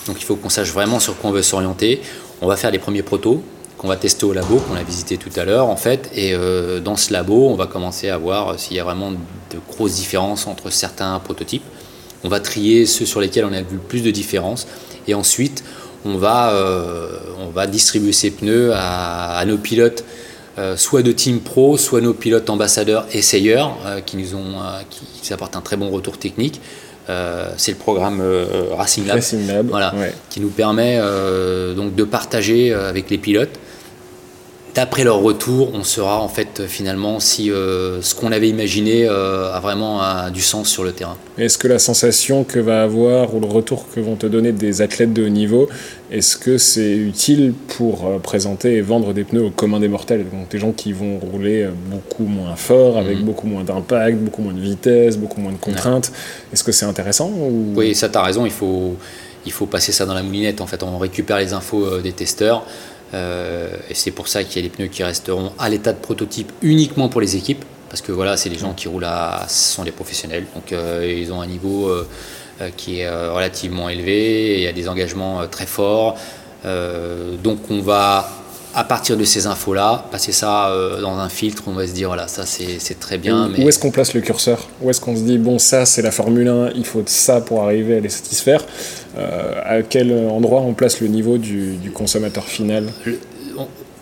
[0.06, 2.00] Donc il faut qu'on sache vraiment sur quoi on veut s'orienter.
[2.42, 3.42] On va faire les premiers protos
[3.78, 6.10] qu'on va tester au labo, qu'on a visité tout à l'heure en fait.
[6.14, 9.58] Et euh, dans ce labo, on va commencer à voir s'il y a vraiment de
[9.68, 11.64] grosses différences entre certains prototypes.
[12.24, 14.66] On va trier ceux sur lesquels on a vu le plus de différences.
[15.08, 15.62] Et ensuite,
[16.04, 20.04] on va, euh, on va distribuer ces pneus à, nos pilotes,
[20.58, 24.54] euh, soit de Team Pro, soit nos pilotes ambassadeurs essayeurs, euh, qui nous ont,
[25.22, 26.60] qui, apportent un très bon retour technique.
[27.56, 28.22] c'est le programme
[28.72, 29.92] Racing Lab, voilà,
[30.30, 31.00] qui nous permet
[31.76, 33.58] donc de partager avec les pilotes
[34.76, 39.50] d'après leur retour, on saura en fait finalement si euh, ce qu'on avait imaginé euh,
[39.50, 41.16] a vraiment du sens sur le terrain.
[41.38, 44.82] Est-ce que la sensation que va avoir ou le retour que vont te donner des
[44.82, 45.68] athlètes de haut niveau,
[46.12, 50.26] est-ce que c'est utile pour euh, présenter et vendre des pneus au commun des mortels?
[50.30, 53.24] Donc des gens qui vont rouler beaucoup moins fort, avec mhm.
[53.24, 56.12] beaucoup moins d'impact, beaucoup moins de vitesse, beaucoup moins de contraintes.
[56.52, 57.32] Est-ce que c'est intéressant
[57.74, 58.96] Oui, ça tu as raison, il faut,
[59.46, 60.60] il faut passer ça dans la moulinette.
[60.60, 62.66] En fait, on récupère les infos des testeurs.
[63.14, 65.98] Euh, et c'est pour ça qu'il y a des pneus qui resteront à l'état de
[65.98, 69.74] prototype uniquement pour les équipes, parce que voilà, c'est les gens qui roulent à, ce
[69.74, 72.06] sont des professionnels, donc euh, ils ont un niveau euh,
[72.76, 76.16] qui est relativement élevé, il y a des engagements très forts,
[76.64, 78.28] donc on va
[78.76, 82.08] à partir de ces infos-là, passer ça euh, dans un filtre, on va se dire,
[82.08, 83.50] voilà, ça c'est très bien.
[83.58, 84.68] Où, est-ce qu'on place le curseur?
[84.82, 87.62] Où est-ce qu'on se dit, bon, ça c'est la Formule 1, il faut ça pour
[87.62, 88.62] arriver à les satisfaire?
[89.16, 92.92] Euh, À quel endroit on place le niveau du, consommateur final?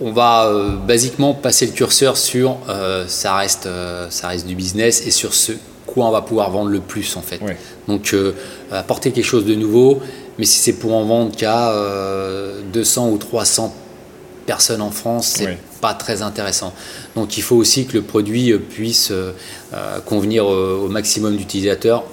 [0.01, 2.59] On, va euh, basiquement passer le curseur sur
[3.07, 3.69] ça, reste,
[4.11, 5.53] ça reste du business et sur ce
[5.87, 7.39] quoi on va pouvoir vendre le plus en fait.
[7.87, 8.13] Donc
[8.73, 10.01] apporter quelque chose de nouveau,
[10.37, 11.73] mais si c'est pour en vendre qu'à
[12.73, 13.73] 200 ou 300
[14.45, 16.73] personnes en France, c'est pas très intéressant.
[17.17, 19.33] Donc il faut aussi que le produit euh, puisse euh,
[19.75, 22.05] euh, convenir au maximum d'utilisateurs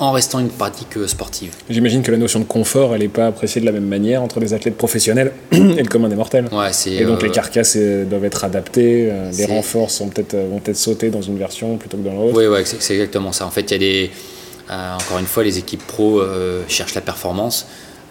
[0.00, 1.52] en restant une pratique sportive.
[1.70, 4.40] J'imagine que la notion de confort, elle n'est pas appréciée de la même manière entre
[4.40, 6.48] les athlètes professionnels et le commun des mortels.
[6.50, 11.22] Ouais, et donc les carcasses doivent être adaptées, les renforts sont vont peut-être sauter dans
[11.22, 12.36] une version plutôt que dans l'autre.
[12.36, 13.46] Oui, ouais, c'est exactement ça.
[13.46, 14.10] En fait, il y a des...
[14.68, 16.20] encore une fois, les équipes pro
[16.66, 17.64] cherchent la performance.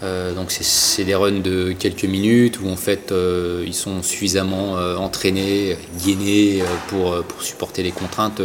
[0.04, 4.78] Euh, donc c'est des runs de quelques minutes où en fait euh, ils sont suffisamment
[4.78, 8.42] euh, entraînés, gainés pour, supporter les contraintes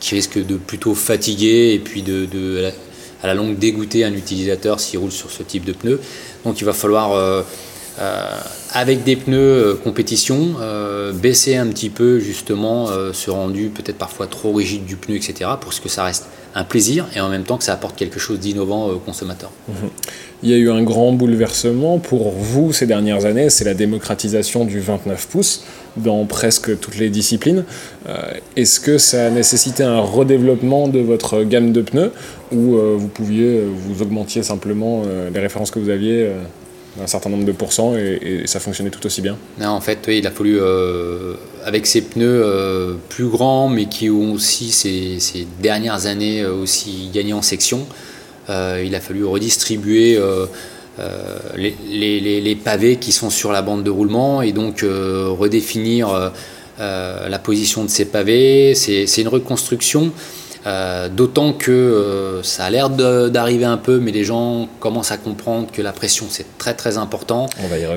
[0.00, 2.04] qui risquent de plutôt fatiguer et puis
[3.22, 6.00] à la longue dégoûter un utilisateur s'il roule sur ce type de pneus.
[6.44, 7.44] Donc il va falloir
[8.70, 10.56] avec des pneus compétition,
[11.14, 15.50] baisser un petit peu justement ce rendu peut-être parfois trop rigide du pneu, etc.
[15.60, 18.38] pour que ça reste un plaisir et en même temps que ça apporte quelque chose
[18.38, 19.50] d'innovant aux consommateurs.
[19.68, 19.90] Mhm.
[20.42, 24.64] Il y a eu un grand bouleversement pour vous ces dernières années, c'est la démocratisation
[24.64, 25.64] du 29 pouces
[25.96, 27.64] dans presque toutes les disciplines.
[28.08, 28.16] Euh,
[28.56, 32.12] est-ce que ça a nécessité un redéveloppement de votre gamme de pneus
[32.52, 36.28] ou euh, vous pouviez, euh, vous augmentiez simplement les références que vous aviez
[36.96, 40.26] d'un certain nombre de pourcents et, ça fonctionnait tout aussi bien Non, en fait, il
[40.26, 40.60] a fallu,
[41.64, 47.42] avec ces pneus plus grands, mais qui ont aussi ces, dernières années aussi gagné en
[47.42, 47.86] section,
[48.50, 50.46] euh, il a fallu redistribuer euh,
[50.98, 56.32] euh, les, pavés qui sont sur la bande de roulement et donc redéfinir
[56.78, 58.74] la position de ces pavés.
[58.74, 60.12] C'est une reconstruction.
[61.10, 65.82] D'autant que ça a l'air d'arriver un peu, mais les gens commencent à comprendre que
[65.82, 67.46] la pression c'est très très important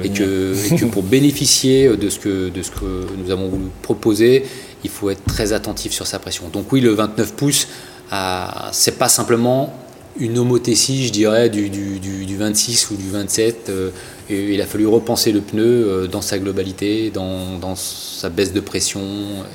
[0.03, 3.67] et que, et, que, pour bénéficier de ce, que, de ce que nous avons voulu
[3.82, 4.45] proposer,
[4.84, 6.49] il faut être très attentif sur sa pression.
[6.51, 7.67] Donc oui, le 29 pouces,
[8.71, 9.73] c'est pas simplement
[10.19, 13.69] une homothétie, je dirais, du, du, du, 26 ou du 27.
[13.69, 13.89] Euh,
[14.30, 18.53] et il a fallu repenser le pneu euh, dans sa globalité, dans, dans, sa baisse
[18.53, 19.01] de pression,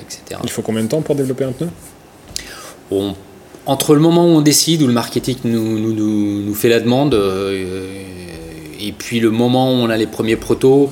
[0.01, 0.41] etc.
[0.45, 1.69] Il faut combien de temps pour développer un pneu?
[3.65, 7.15] Entre le moment où on décide, où le marketing nous, nous, nous, fait la demande,
[7.15, 7.95] euh,
[8.81, 10.91] et puis le moment où on a les premiers protos,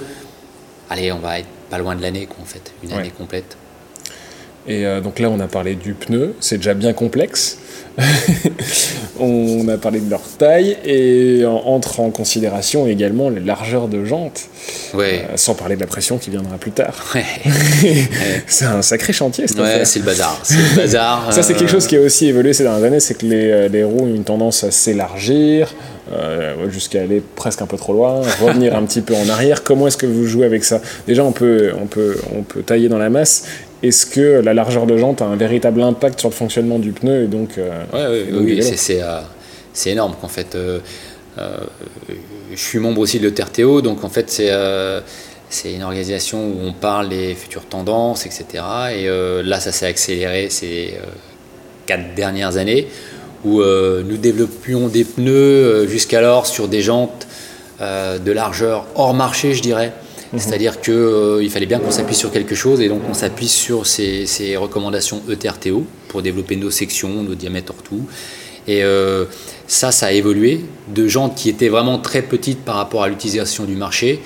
[0.89, 3.57] allez, on va être pas loin de l'année, en fait, une année complète.
[4.69, 7.59] Et donc là, on a parlé du pneu, c'est déjà bien complexe.
[9.21, 14.49] on a parlé de leur taille et entre en considération également les largeurs de jantes,
[14.95, 15.25] ouais.
[15.31, 17.15] Euh, sans parler de la pression qui viendra plus tard.
[18.47, 19.45] c'est un sacré chantier.
[19.59, 20.41] Ouais, c'est le bazar.
[20.51, 23.27] Le bazar Ça, c'est quelque chose qui a aussi évolué ces dernières années, c'est que
[23.27, 25.75] les, euh, les, roues ont une tendance à s'élargir.
[26.13, 29.63] Euh, jusqu'à aller presque un peu trop loin, revenir un petit peu en arrière.
[29.63, 30.81] Comment est-ce que vous jouez avec ça?
[31.07, 33.45] Déjà, on peut, on, peut, on peut tailler dans la masse,
[33.83, 37.25] est-ce que la largeur de jante a un véritable impact sur le fonctionnement du pneu
[37.25, 39.21] et donc, euh, Oui, euh,
[39.73, 40.55] c'est énorme qu'en fait.
[40.55, 40.79] Euh,
[42.53, 44.51] je suis membre aussi de l'ETRTO, donc en fait c'est
[45.49, 48.45] c'est une organisation où on parle des futures tendances, etc.
[48.95, 49.07] Et
[49.43, 50.99] là, ça s'est accéléré ces
[51.87, 52.89] quatre dernières années,
[53.45, 57.27] où nous développions des pneus jusqu'alors sur des jantes
[57.81, 59.93] de largeur hors marché, je dirais.
[60.33, 60.39] Mhm.
[60.39, 63.87] C'est-à-dire qu'il euh, fallait bien qu'on s'appuie sur quelque chose et donc on s'appuie sur
[63.87, 68.03] ces, recommandations ETRTO pour développer nos sections, nos diamètres tout.
[68.69, 69.25] Et euh,
[69.67, 70.65] ça, ça a évolué.
[70.89, 74.21] De jantes qui étaient vraiment très petites par rapport à l'utilisation du marché,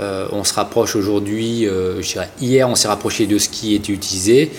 [0.00, 3.92] euh, on se rapproche aujourd'hui, je dirais hier, on s'est rapproché de ce qui était
[3.92, 4.50] utilisé.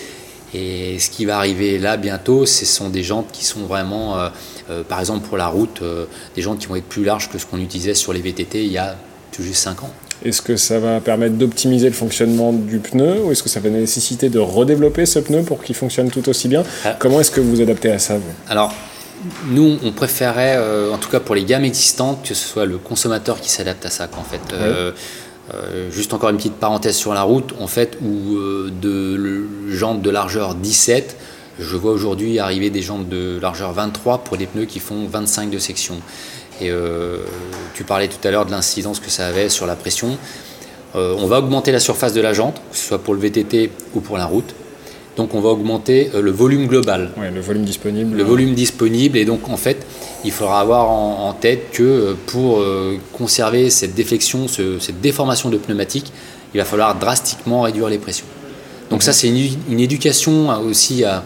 [0.54, 4.18] Et ce qui va arriver là bientôt, ce sont des jantes qui sont vraiment,
[4.90, 5.82] par exemple pour la route,
[6.36, 8.72] des jantes qui vont être plus larges que ce qu'on utilisait sur les VTT il
[8.72, 8.98] y a
[9.32, 9.94] tout juste 5 ans.
[10.24, 13.70] Est-ce que ça va permettre d'optimiser le fonctionnement du pneu ou est-ce que ça va
[13.70, 16.96] nécessiter de redévelopper ce pneu pour qu'il fonctionne tout aussi bien ah.
[17.00, 18.16] Comment est-ce que vous vous adaptez à ça
[18.48, 18.74] Alors,
[19.48, 22.78] nous, on préférait, euh, en tout cas pour les gammes existantes, que ce soit le
[22.78, 24.08] consommateur qui s'adapte à ça.
[24.18, 24.54] En fait.
[24.54, 24.92] Euh,
[25.54, 28.38] euh, juste encore une petite parenthèse sur la route, en fait, où
[28.70, 31.18] de jantes de largeur 17,
[31.60, 35.50] je vois aujourd'hui arriver des jantes de largeur 23 pour des pneus qui font 25
[35.50, 35.96] de section.
[36.62, 37.18] Et euh,
[37.74, 40.18] tu parlais tout à l'heure de l'incidence que ça avait sur la pression.
[40.96, 43.72] Euh, on va augmenter la surface de la jante, que ce soit pour le VTT
[43.96, 44.54] ou pour la route.
[45.18, 47.12] Donc on va augmenter euh, le volume global.
[47.18, 48.16] le volume disponible.
[48.16, 49.18] Le volume disponible.
[49.18, 49.86] Et donc en fait,
[50.24, 52.64] il faudra avoir en, en tête que pour
[53.12, 56.14] conserver cette déflexion, cette déformation de pneumatique,
[56.54, 58.26] il va falloir drastiquement réduire les pressions.
[58.92, 61.24] Donc ça, c'est une, éducation aussi à,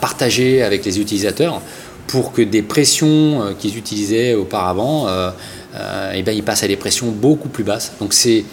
[0.00, 1.62] partager avec les utilisateurs
[2.06, 5.30] pour que des pressions euh, qu'ils utilisaient auparavant, euh,
[5.74, 7.92] euh, eh ben, ils passent à des pressions beaucoup plus basses.
[8.00, 8.44] Donc c'est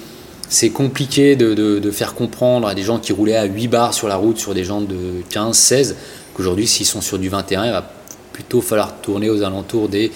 [0.50, 4.18] c'est compliqué de, faire comprendre à des gens qui roulaient à 8 bars sur la
[4.18, 5.96] route, sur des gens de 15, 16,
[6.34, 7.90] qu'aujourd'hui, s'ils sont sur du 21, il va
[8.34, 10.12] plutôt falloir tourner aux alentours des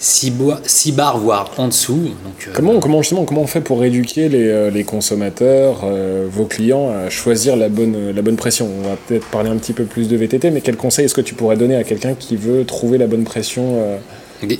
[0.00, 1.92] 6, bars, voire en dessous.
[2.24, 6.46] Donc, euh, comment, comment, justement, comment on fait pour éduquer les, euh, consommateurs, euh, vos
[6.46, 8.66] clients, à choisir la bonne, la bonne pression?
[8.66, 11.20] On va peut-être parler un petit peu plus de VTT, mais quel conseil est-ce que
[11.20, 13.78] tu pourrais donner à quelqu'un qui veut trouver la bonne pression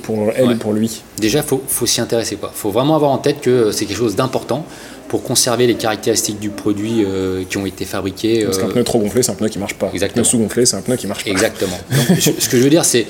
[0.03, 1.01] pour elle et pour lui?
[1.17, 2.37] Déjà, il faut, faut s'y intéresser.
[2.39, 4.63] Il faut vraiment avoir en tête que c'est quelque chose d'important
[5.07, 7.03] pour conserver les caractéristiques du produit
[7.49, 8.45] qui ont été fabriqués.
[8.45, 9.89] Parce qu'un pneu trop gonflé, c'est un pneu qui marche pas.
[9.91, 10.21] Exactement.
[10.21, 11.31] Un pneu sous-gonflé, c'est un pneu qui marche pas.
[11.31, 11.77] Exactement.
[12.19, 13.07] ce que je veux dire, c'est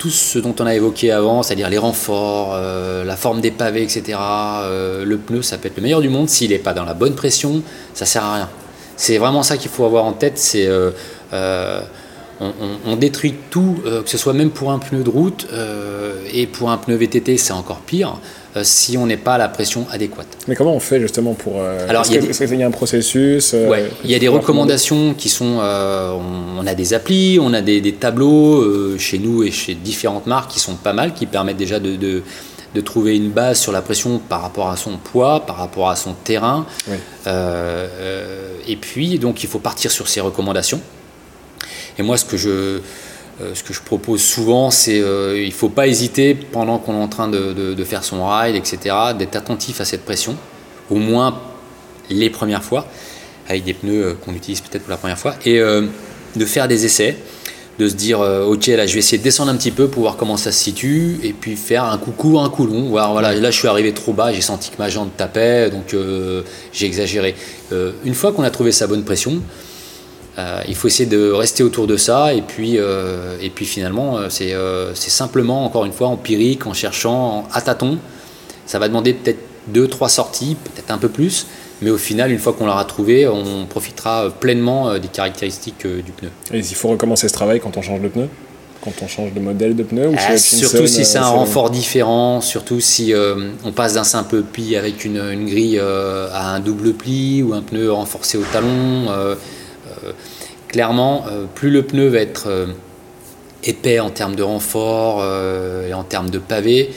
[0.00, 3.82] tout ce dont on a évoqué avant, c'est-à-dire les renforts, euh, la forme des pavés,
[3.82, 4.18] etc.
[4.18, 6.30] Euh, le pneu, ça peut être le meilleur du monde.
[6.30, 8.48] S'il n'est pas dans la bonne pression, ça sert à rien.
[8.96, 10.38] C'est vraiment ça qu'il faut avoir en tête.
[10.38, 10.90] C'est euh,
[12.40, 15.46] on, détruit tout, que ce soit même pour un pneu de route
[16.32, 18.16] et pour un pneu VTT, c'est encore pire.
[18.56, 20.26] Euh, si on n'est pas à la pression adéquate.
[20.48, 21.54] Mais comment on fait justement pour...
[21.58, 25.60] Euh, Alors, il y, a un processus euh, Il y a des recommandations qui sont...
[25.60, 30.58] On, a des applis, on a des, tableaux chez nous et chez différentes marques qui
[30.58, 34.42] sont pas mal, qui permettent déjà de, de, trouver une base sur la pression par
[34.42, 36.66] rapport à son poids, par rapport à son terrain.
[37.26, 40.80] et puis, donc, il faut partir sur ces recommandations.
[41.98, 42.80] Et moi, ce que je
[43.40, 46.92] euh, ce que je propose souvent, c'est euh, il ne faut pas hésiter pendant qu'on
[46.92, 50.36] est en train de, faire son ride, etc., d'être attentif à cette pression,
[50.90, 51.40] au moins
[52.10, 52.86] les premières fois,
[53.48, 56.84] avec des pneus euh, qu'on utilise peut-être pour la première fois, et de faire des
[56.84, 57.16] essais,
[57.78, 60.16] de se dire ok là je vais essayer de descendre un petit peu pour voir
[60.16, 63.34] comment ça se situe, et puis faire un coup court, un coup long, voir voilà
[63.34, 65.96] là je suis arrivé trop bas, j'ai senti que ma jambe tapait, donc
[66.72, 67.34] j'ai exagéré.
[68.04, 69.40] une fois qu'on a trouvé sa bonne pression,
[70.38, 74.16] euh, il faut essayer de rester autour de ça et puis, euh, et puis finalement
[74.18, 74.28] euh,
[74.94, 77.98] c'est simplement encore une fois empirique en cherchant à tâtons.
[78.66, 81.46] Ça va demander peut-être deux, trois sorties, peut-être un peu plus,
[81.82, 86.30] mais au final une fois qu'on l'aura trouvé, on profitera pleinement des caractéristiques du pneu.
[86.52, 88.28] Et il faut recommencer ce travail quand on change de pneu?
[88.82, 92.80] Quand on change de modèle de pneu ou Surtout si c'est un renfort différent, surtout
[92.80, 93.12] si
[93.64, 97.62] on passe d'un simple pli avec une, une grille à un double pli ou un
[97.62, 99.34] pneu renforcé au talon euh,
[100.68, 102.66] clairement, euh, plus le pneu va être euh,
[103.64, 105.22] épais en termes de renfort
[105.86, 106.90] et en termes de pavé,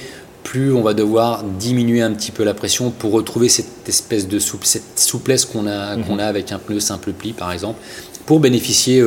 [0.44, 4.40] plus on va devoir diminuer un petit peu la pression pour retrouver cette espèce de
[4.40, 6.06] cette souplesse qu'on a, mhm.
[6.06, 7.80] qu'on a avec un pneu simple pli par exemple,
[8.26, 9.04] pour bénéficier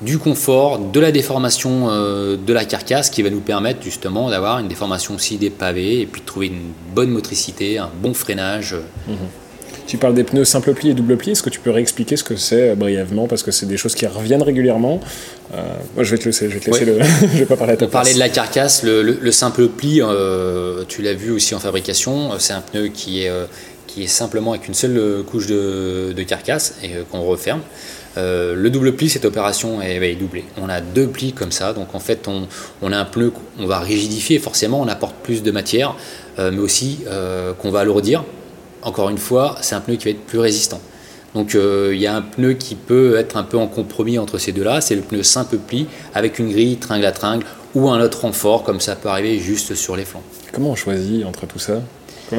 [0.00, 4.68] du confort, de la déformation de la carcasse qui va nous permettre justement d'avoir une
[4.68, 8.76] déformation aussi des pavés et puis de trouver une bonne motricité, un bon freinage.
[9.06, 9.16] Mhm.
[9.86, 11.32] Tu parles des pneus simple pli et double pli.
[11.32, 13.26] Est-ce que tu peux réexpliquer ce que c'est euh, brièvement?
[13.26, 15.00] Parce que c'est des choses qui reviennent régulièrement.
[15.52, 15.62] Euh,
[15.94, 16.48] moi, je vais te laisser.
[16.48, 16.98] Je vais te laisser le.
[17.20, 21.02] je vais pas parler à ta Parler de la carcasse, le, simple pli, euh, tu
[21.02, 22.30] l'as vu aussi en fabrication.
[22.38, 23.30] C'est un pneu qui est,
[23.86, 27.60] qui est simplement avec une seule couche de, carcasse et qu'on referme.
[28.16, 30.44] le double pli, cette opération est, doublée.
[30.60, 32.48] On a deux plis comme ça, donc en fait, on,
[32.80, 35.94] on a un pneu qu'on va rigidifier, forcément, on apporte plus de matière,
[36.38, 37.00] mais aussi
[37.60, 38.24] qu'on va alourdir
[38.84, 40.80] encore une fois, c'est un pneu qui va être plus résistant.
[41.34, 44.38] Donc euh, il y a un pneu qui peut être un peu en compromis entre
[44.38, 47.44] ces deux-là, c'est le pneu simple pli avec une grille tringle à tringle
[47.74, 50.22] ou un autre renfort comme ça peut arriver juste sur les flancs.
[50.52, 51.80] Comment on choisit entre tout ça?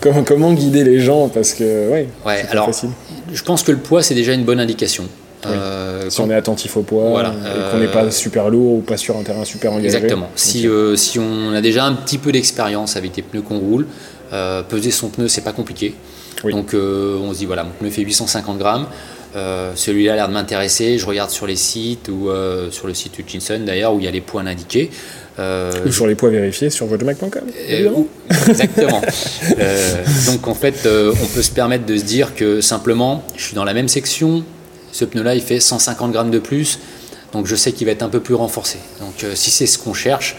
[0.00, 1.28] Comment, comment, guider les gens?
[1.28, 2.90] Parce que ouais, ouais alors facile.
[3.32, 5.08] je pense que le poids c'est déjà une bonne indication.
[5.46, 8.96] Euh, si on est attentif au poids et qu'on n'est pas super lourd ou pas
[8.96, 9.96] sur un terrain super engagé.
[9.96, 10.28] Exactement.
[10.36, 13.86] Si, euh, si on a déjà un petit peu d'expérience avec les pneus qu'on roule,
[13.86, 15.94] euh, peser son pneu, c'est pas compliqué.
[16.48, 18.86] Donc euh, on se dit voilà, mon pneu fait 850 grammes.
[19.36, 20.98] Euh, celui-là a l'air de m'intéresser.
[20.98, 22.30] Je regarde sur les sites ou
[22.70, 24.90] sur le site Hutchinson d'ailleurs où il y a les poids indiqués.
[25.38, 27.42] ou sur les poids vérifiés sur vodemac.com.
[28.48, 29.02] exactement.
[30.26, 33.64] donc en fait, on peut se permettre de se dire que simplement, je suis dans
[33.64, 34.44] la même section.
[34.92, 36.78] Ce pneu-là, il fait 150 grammes de plus.
[37.32, 38.78] Donc je sais qu'il va être un peu plus renforcé.
[38.98, 40.36] Donc si c'est ce qu'on cherche,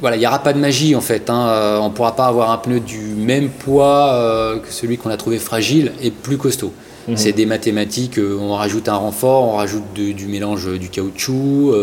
[0.00, 1.30] voilà, il n'y aura pas de magie en fait.
[1.30, 1.48] Hein.
[1.48, 5.10] Euh, on ne pourra pas avoir un pneu du même poids euh, que celui qu'on
[5.10, 6.72] a trouvé fragile et plus costaud.
[7.08, 7.16] Mhm.
[7.16, 11.74] C'est des mathématiques, euh, on rajoute un renfort, on rajoute du mélange du caoutchouc.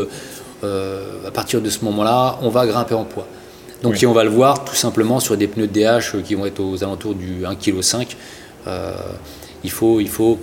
[0.64, 3.28] à partir de ce moment-là, on va grimper en poids.
[3.84, 6.60] Donc on va le voir tout simplement sur des pneus de DH qui vont être
[6.60, 8.16] aux alentours du 1,5 kg.
[9.64, 10.40] il, faut, il faut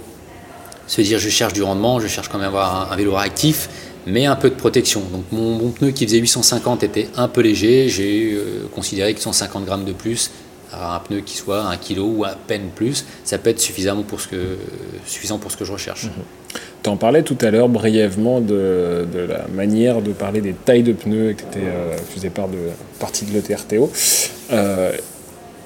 [0.86, 3.68] se dire je cherche du rendement, je cherche quand même à avoir un vélo réactif
[4.06, 5.02] mais un peu de protection.
[5.12, 9.64] Donc mon, pneu qui faisait 850 était un peu léger, j'ai euh, considéré que 150
[9.64, 10.30] grammes de plus
[10.80, 14.20] un pneu qui soit un kilo ou à peine plus, ça peut être suffisamment pour
[14.20, 14.58] ce que,
[15.06, 16.04] suffisant pour ce que je recherche.
[16.04, 16.60] Mhm.
[16.82, 20.92] Tu en parlais tout à l'heure brièvement de, la manière de parler des tailles de
[20.92, 22.32] pneus et que euh, faisais de
[22.98, 23.90] partie de l'ETRTO.
[24.52, 24.92] Euh,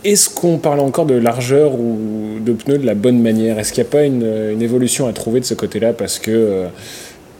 [0.05, 3.59] est-ce qu'on parle encore de largeur ou de pneus de la bonne manière?
[3.59, 5.93] Est-ce qu'il n'y a pas une, évolution à trouver de ce côté-là?
[5.93, 6.69] Parce que euh,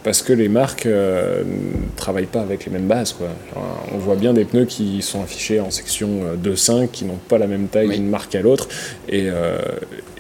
[0.09, 3.13] parce que les marques euh, ne travaillent pas avec les mêmes bases.
[3.13, 3.27] Quoi.
[3.93, 6.09] on voit bien des pneus qui sont affichés en section
[6.43, 8.69] 2.5, euh, qui n'ont pas la même taille d'une marque à l'autre,
[9.13, 9.59] euh,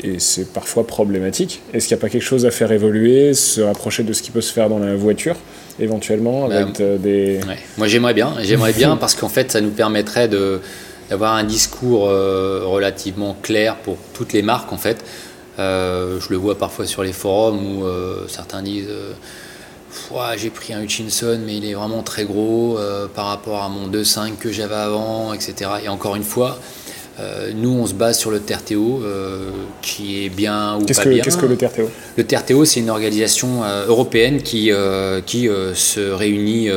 [0.04, 1.62] et, c'est parfois problématique.
[1.72, 4.30] Est-ce qu'il n'y a pas quelque chose à faire évoluer, se rapprocher de ce qui
[4.30, 5.36] peut se faire dans la voiture
[5.80, 7.40] éventuellement bah, avec des...
[7.78, 10.60] Moi j'aimerais bien, j'aimerais bien parce qu'en fait ça nous permettrait de,
[11.08, 15.02] d'avoir un discours relativement clair pour toutes les marques en fait.
[15.56, 17.84] je le vois parfois sur les forums où
[18.28, 18.90] certains disent
[20.36, 23.88] j'ai pris un Hutchinson, mais il est vraiment très gros euh, par rapport à mon
[23.88, 25.70] 2.5 que j'avais avant, etc.
[25.84, 26.58] Et encore une fois,
[27.20, 29.50] euh, nous, on se base sur le TRTO, euh,
[29.82, 31.22] qui est bien ou pas bien.
[31.22, 34.70] Qu'est-ce que le TRTO Le TRTO, c'est une organisation européenne qui,
[35.26, 36.68] qui se réunit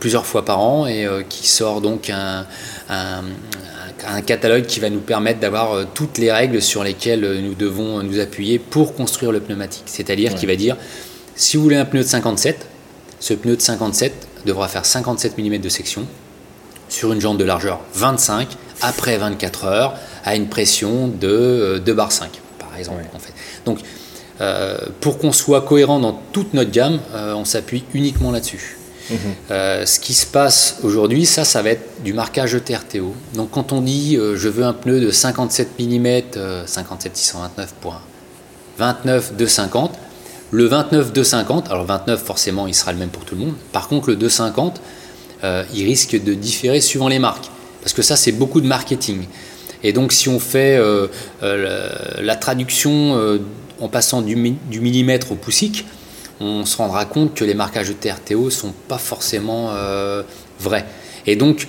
[0.00, 2.46] plusieurs fois par an et qui sort donc un,
[2.88, 8.18] un, catalogue qui va nous permettre d'avoir toutes les règles sur lesquelles nous devons nous
[8.18, 9.84] appuyer pour construire le pneumatique.
[9.86, 10.76] C'est-à-dire qu'il va dire
[11.38, 12.66] si vous voulez un pneu de 57,
[13.20, 14.12] ce pneu de 57
[14.44, 16.06] devra faire 57 mm de section
[16.88, 18.48] sur une jante de largeur 25
[18.82, 23.04] après 24 heures à une pression de 2 bar 5 par exemple.
[23.14, 23.32] En fait.
[23.64, 23.78] Donc
[24.40, 28.76] euh, pour qu'on soit cohérent dans toute notre gamme, euh, on s'appuie uniquement là-dessus.
[29.10, 29.16] Mhm.
[29.52, 33.14] Euh, ce qui se passe aujourd'hui, ça, ça va être du marquage ETRTO.
[33.34, 38.00] Donc quand on dit je veux un pneu de 57 mm, 57 629 pour
[38.78, 39.98] 29 250,
[40.50, 43.54] le 29 250, alors 29 forcément il sera le même pour tout le monde.
[43.72, 44.80] Par contre le 250,
[45.44, 47.50] euh, il risque de différer suivant les marques.
[47.82, 49.24] Parce que ça c'est beaucoup de marketing.
[49.82, 51.06] Et donc si on fait euh,
[51.42, 53.38] euh, la, traduction
[53.80, 55.84] en passant du, millimètre au poussique,
[56.40, 59.72] on se rendra compte que les marquages de TRTO sont pas forcément
[60.58, 60.86] vrais.
[61.26, 61.68] Et donc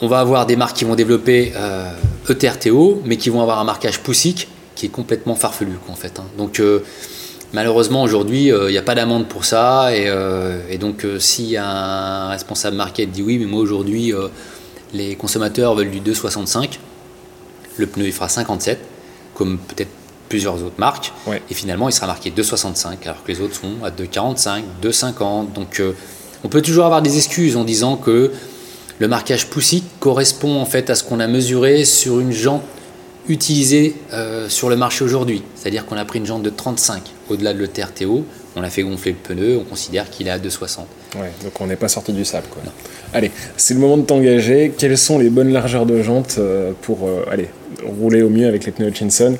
[0.00, 1.52] on va avoir des marques qui vont développer
[2.28, 6.18] ETRTO, e mais qui vont avoir un marquage poussique qui est complètement farfelu en fait.
[6.18, 6.26] Hein.
[6.36, 6.60] Donc
[7.54, 9.96] Malheureusement, aujourd'hui, euh, il n'y a pas d'amende pour ça.
[9.96, 14.12] Et, euh, donc, euh, si un responsable market dit oui, mais moi aujourd'hui,
[14.92, 16.78] les consommateurs veulent du 2,65,
[17.76, 18.78] le pneu il fera 57,
[19.34, 19.90] comme peut-être
[20.28, 21.12] plusieurs autres marques.
[21.50, 25.52] Et finalement, il sera marqué 2,65, alors que les autres sont à 2,45, 2,50.
[25.52, 25.82] Donc,
[26.44, 28.30] on peut toujours avoir des excuses en disant que
[28.98, 32.62] le marquage poussique correspond en fait à ce qu'on a mesuré sur une jante
[33.28, 35.42] utilisé euh, sur le marché aujourd'hui.
[35.54, 38.24] C'est-à-dire qu'on a pris une jante de 35 au-delà de l'ETRTO,
[38.56, 40.80] on a fait gonfler le pneu, on considère qu'il est à 2,60.
[41.16, 42.46] Ouais, donc on n'est pas sorti du sable.
[42.50, 42.62] Quoi.
[43.12, 44.72] Allez, c'est le moment de t'engager.
[44.76, 47.24] Quelles sont les bonnes largeurs de jante euh, pour euh,
[47.84, 49.36] rouler au mieux avec les pneus Hutchinson?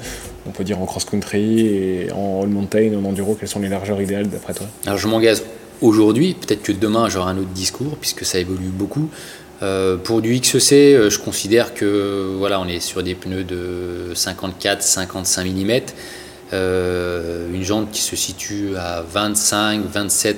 [0.46, 4.28] On peut dire en cross-country et en all-mountain, en enduro, quelles sont les largeurs idéales
[4.28, 4.66] d'après toi?
[4.86, 5.42] Alors je m'engage
[5.80, 9.08] aujourd'hui, peut-être que demain j'aurai un autre discours puisque ça évolue beaucoup.
[9.62, 14.12] Euh, pour du XEC, euh, je considère que voilà, on est sur des pneus de
[14.14, 15.80] 54-55 mm,
[16.52, 20.36] euh, une jante qui se situe à 25-27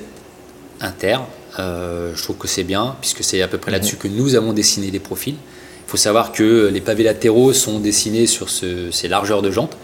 [0.81, 1.17] inter.
[1.57, 4.01] je trouve que c'est bien, puisque c'est à peu près là-dessus mhm.
[4.01, 5.35] que nous avons dessiné les profils.
[5.35, 9.77] Il faut savoir que les pavés latéraux sont dessinés sur ces largeurs de jante.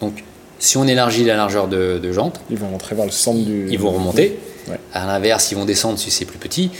[0.00, 0.22] Donc,
[0.58, 3.66] si on élargit la largeur de, de jante, ils vont rentrer vers le centre du.
[3.70, 4.38] Ils vont remonter.
[4.92, 6.70] À l'inverse, ils vont descendre si c'est plus petit.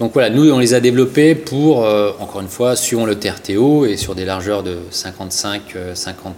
[0.00, 3.84] Donc voilà, nous on les a développés pour, euh, encore une fois, suivant le TRTO
[3.84, 6.32] et sur des largeurs de 55-53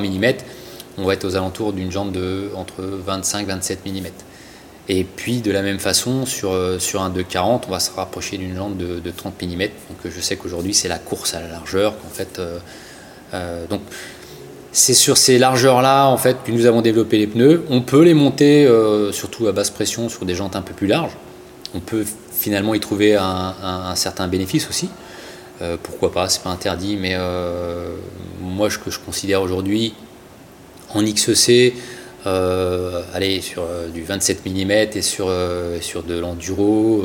[0.00, 0.34] mm,
[0.98, 4.08] on va être aux alentours d'une jante de entre 25-27 mm.
[4.88, 8.36] Et puis de la même façon, sur, euh, sur un 240, on va se rapprocher
[8.36, 9.58] d'une jante de, 30 mm.
[9.58, 9.70] Donc
[10.04, 11.94] je sais qu'aujourd'hui c'est la course à la largeur.
[12.04, 12.58] En fait, euh,
[13.68, 13.82] donc
[14.72, 17.62] c'est sur ces largeurs-là en fait que nous avons développé les pneus.
[17.70, 18.68] On peut les monter
[19.12, 21.16] surtout à basse pression sur des jantes un peu plus larges.
[21.74, 22.04] On peut
[22.38, 24.88] finalement y trouver un, certain bénéfice aussi.
[25.60, 27.96] Euh, pourquoi pas, c'est pas interdit, mais euh,
[28.40, 29.94] moi ce que je considère aujourd'hui
[30.94, 31.74] en XEC,
[32.26, 35.32] euh, aller sur du 27 mm et sur,
[35.80, 37.04] sur de l'enduro,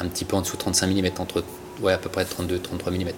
[0.00, 1.44] un petit peu en dessous de 35 mm, entre
[1.80, 3.10] ouais, à peu près 32-33 mm.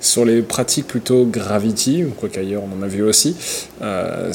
[0.00, 3.36] Sur les pratiques plutôt Gravity, quoi qu'ailleurs on en a vu aussi,
[3.82, 4.32] euh,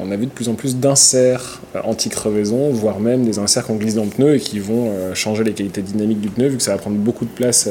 [0.00, 3.76] on a vu de plus en plus d'inserts euh, anti-crevaison, voire même des inserts qu'on
[3.76, 6.56] glisse dans le pneu et qui vont euh, changer les qualités dynamiques du pneu vu
[6.56, 7.68] que ça va prendre beaucoup de place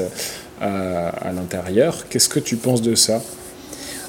[0.61, 2.07] à, l'intérieur.
[2.07, 3.19] Qu'est-ce que tu penses de ça?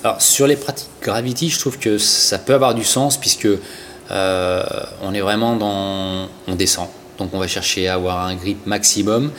[0.04, 3.48] Alors sur les pratiques Gravity, je trouve que ça peut avoir du sens puisque
[4.10, 6.28] on est vraiment dans...
[6.46, 6.88] on descend.
[7.18, 9.30] Donc on va chercher à avoir un grip maximum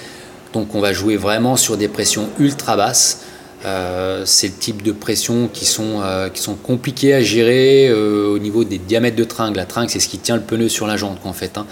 [0.53, 3.21] Donc on va jouer vraiment sur des pressions ultra basses.
[3.65, 8.27] Euh, c'est le type de pression qui sont, euh, qui sont compliquées à gérer euh,
[8.29, 9.57] au niveau des diamètres de tringle.
[9.57, 11.57] La tringle, c'est ce qui tient le pneu sur la jante, en fait.
[11.57, 11.65] Hein.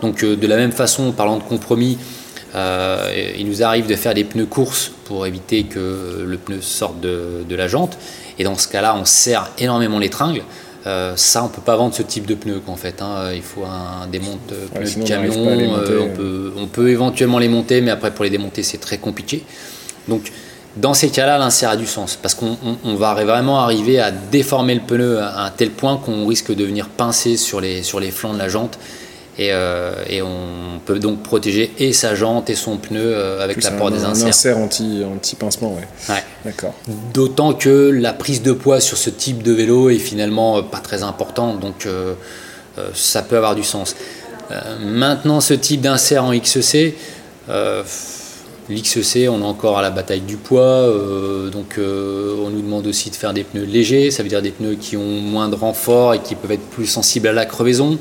[0.00, 1.98] Donc, de la même façon, en parlant de compromis,
[2.54, 7.44] il nous arrive de faire des pneus courses pour éviter que le pneu sorte de,
[7.46, 7.98] de la jante.
[8.38, 10.42] Et dans ce cas-là, on serre énormément les tringles.
[11.16, 13.02] Ça, on peut pas vendre ce type de pneu en fait.
[13.02, 13.32] Hein.
[13.34, 15.32] Il faut un démonte pneu de camion.
[15.36, 19.44] on, peut, on peut éventuellement les monter, mais après pour les démonter, c'est très compliqué.
[20.08, 20.30] Donc
[20.76, 22.56] dans ces cas-là, l'insert a du sens parce qu'on
[22.96, 26.88] va vraiment arriver à déformer le pneu à un tel point qu'on risque de venir
[26.88, 28.78] pincer sur les, sur les flancs de la jante.
[29.38, 33.90] Et, euh, on peut donc protéger et sa jante et son pneu euh, avec l'apport
[33.90, 34.26] des inserts.
[34.26, 36.14] Un insert anti, anti pincement, ouais.
[36.14, 36.22] ouais.
[36.44, 36.74] D'accord.
[37.12, 41.02] D'autant que la prise de poids sur ce type de vélo est finalement pas très
[41.02, 42.14] importante, donc euh,
[42.94, 43.94] ça peut avoir du sens.
[44.80, 46.94] maintenant, ce type d'insert en XEC
[48.68, 52.88] L'XEC, on est encore à la bataille du poids, euh, donc euh, on nous demande
[52.88, 55.54] aussi de faire des pneus légers, ça veut dire des pneus qui ont moins de
[55.54, 57.96] renfort et qui peuvent être plus sensibles à la crevaison.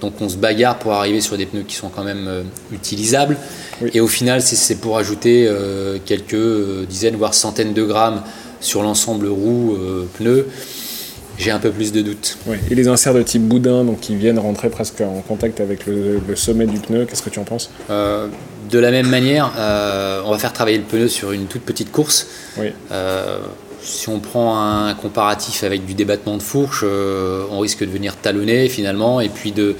[0.00, 2.42] Donc on se bagarre pour arriver sur des pneus qui sont quand même euh,
[2.72, 3.36] utilisables.
[3.92, 5.48] Et au final, c'est pour ajouter
[6.04, 8.22] quelques dizaines, voire centaines de grammes
[8.60, 10.48] sur l'ensemble roue-pneu
[11.38, 12.36] j'ai un peu plus de doutes.
[12.70, 16.20] Et les inserts de type boudin, donc qui viennent rentrer presque en contact avec le,
[16.34, 17.70] sommet du pneu, qu'est-ce que tu en penses?
[17.90, 18.26] Euh,
[18.70, 21.92] De la même manière, euh, on va faire travailler le pneu sur une toute petite
[21.92, 22.26] course.
[22.90, 23.38] Euh,
[23.82, 28.68] si on prend un comparatif avec du débattement de fourche, on risque de venir talonner
[28.68, 29.76] finalement et puis de,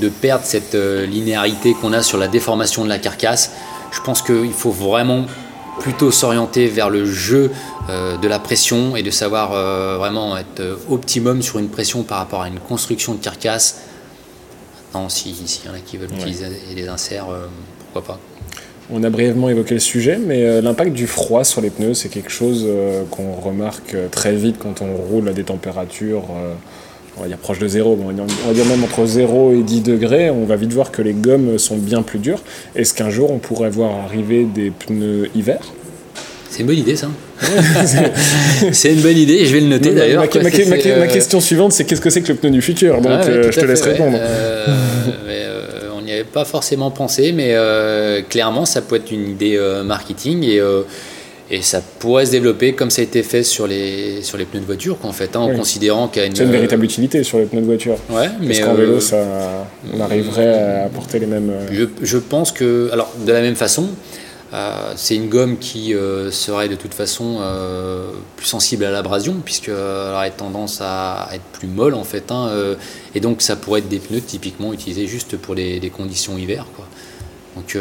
[0.00, 3.52] de perdre cette linéarité qu'on a sur la déformation de la carcasse.
[3.90, 5.26] Je pense qu'il faut vraiment
[5.78, 7.50] plutôt s'orienter vers le jeu
[7.88, 12.02] euh, de la pression et de savoir euh, vraiment être euh, optimum sur une pression
[12.02, 13.80] par rapport à une construction de carcasse.
[14.92, 17.26] Maintenant, s'il y en a qui veulent utiliser des inserts,
[17.92, 18.31] pourquoi pas.
[18.92, 22.30] On a brièvement évoqué le sujet, mais l'impact du froid sur les pneus, c'est quelque
[22.30, 22.68] chose
[23.10, 26.24] qu'on remarque très vite quand on roule à des températures
[27.16, 30.30] on va dire proche de zéro, on va dire même entre 0 et 10 degrés,
[30.30, 32.42] on va vite voir que les gommes sont bien plus dures.
[32.74, 35.60] Est-ce qu'un jour on pourrait voir arriver des pneus hiver?
[36.50, 37.08] C'est une bonne idée, ça.
[38.72, 40.22] c'est une bonne idée, je vais le noter d'ailleurs.
[40.22, 43.00] Ma, euh, question suivante, c'est qu'est-ce que c'est que le pneu du futur?
[43.00, 44.18] Donc, euh, je te laisse répondre.
[44.20, 44.66] Euh,
[45.51, 45.51] on
[46.12, 47.54] n'y avait pas forcément pensé, mais
[48.28, 50.60] clairement, ça peut être une idée marketing et
[51.52, 54.60] et ça pourrait se développer comme ça a été fait sur les, sur les pneus
[54.60, 56.34] de voiture, en fait, hein, en considérant qu'il y a une.
[56.34, 57.96] C'est une véritable utilité sur les pneus de voiture.
[58.08, 58.46] Ouais, mais.
[58.46, 61.52] Parce qu'en vélo, ça, on arriverait à apporter les mêmes.
[61.70, 62.88] Je, je, pense que.
[62.90, 63.88] Alors, de la même façon,
[64.52, 69.36] euh, c'est une gomme qui euh, serait de toute façon euh, plus sensible à l'abrasion,
[69.42, 72.30] puisqu'elle aurait tendance à être plus molle, en fait.
[72.30, 72.50] Hein,
[73.14, 76.66] et donc, ça pourrait être des pneus typiquement utilisés juste pour les, les conditions hiver,
[76.76, 76.86] quoi.
[77.54, 77.76] Donc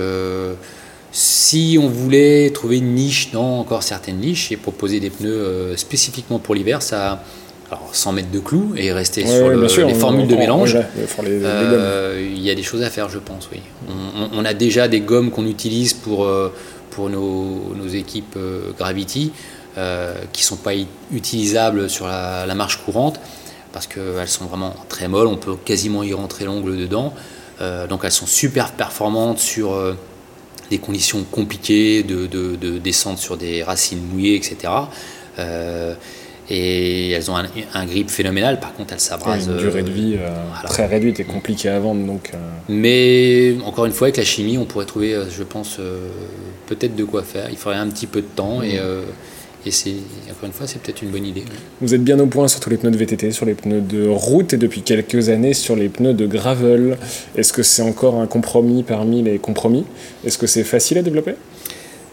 [1.13, 6.39] si on voulait trouver une niche dans encore certaines niches et proposer des pneus spécifiquement
[6.39, 7.23] pour l'hiver, ça,
[7.71, 10.77] alors sans mettre de clous et rester sur les formules de mélange,
[11.23, 13.49] euh, il y a des choses à faire, je pense.
[13.51, 13.61] Oui,
[14.33, 16.53] on, a déjà des gommes qu'on utilise pour euh,
[16.89, 18.37] pour nos, nos équipes
[18.77, 19.31] Gravity
[20.33, 20.73] qui sont pas
[21.13, 23.21] utilisables sur la, la marche courante
[23.71, 25.27] parce qu'elles sont vraiment très molles.
[25.27, 27.13] On peut quasiment y rentrer l'ongle dedans.
[27.89, 29.77] donc elles sont super performantes sur
[30.71, 34.73] des conditions compliquées de, de, descente sur des racines mouillées, etc.
[35.37, 35.93] Euh,
[36.49, 38.59] et elles ont un, grip phénoménal.
[38.59, 39.47] Par contre, elles s'abrasent.
[39.47, 40.29] une durée de vie euh,
[40.65, 42.05] très réduite et compliquée à vendre.
[42.05, 42.37] Donc, euh.
[42.69, 45.79] Mais encore une fois, avec la chimie, on pourrait trouver, je pense,
[46.67, 47.49] peut-être de quoi faire.
[47.49, 48.79] Il faudrait un petit peu de temps et.
[49.65, 49.93] Et c'est,
[50.31, 51.43] encore une fois, c'est peut-être une bonne idée.
[51.81, 54.07] Vous êtes bien au point sur tous les pneus de VTT, sur les pneus de
[54.07, 56.97] route et depuis quelques années sur les pneus de gravel.
[57.35, 59.85] Est-ce que c'est encore un compromis parmi les compromis?
[60.25, 61.35] Est-ce que c'est facile à développer?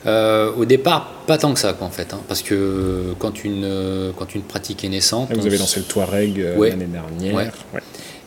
[0.06, 4.34] Euh, au départ, pas tant que ça, en fait, hein, parce que quand une, quand
[4.34, 5.32] une pratique est naissante.
[5.34, 7.52] vous avez lancé le Touareg euh, l'année dernière.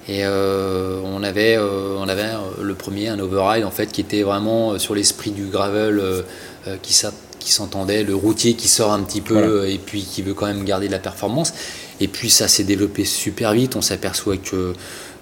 [0.08, 4.78] Et euh, on avait, on avait le premier, un override, en fait, qui était vraiment
[4.80, 6.02] sur l'esprit du gravel,
[6.82, 10.66] qui s'entendait, le routier qui sort un petit peu et puis qui veut quand même
[10.66, 11.54] garder de la performance.
[12.02, 13.76] Et puis ça s'est développé super vite.
[13.76, 14.74] On s'aperçoit que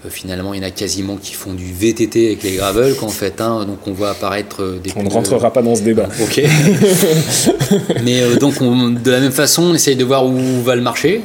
[0.06, 3.10] euh, finalement il y en a quasiment qui font du VTT avec les gravel qu'en
[3.10, 3.42] fait.
[3.42, 4.92] Hein, donc on voit apparaître euh, des.
[4.96, 6.08] On ne rentrera pas dans ce débat.
[6.22, 6.42] ok.
[8.04, 11.22] Mais euh, donc de la même façon, on essaye de voir où va le marché.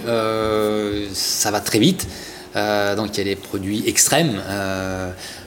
[1.12, 2.06] ça va très vite.
[2.54, 4.40] donc il y a des produits extrêmes.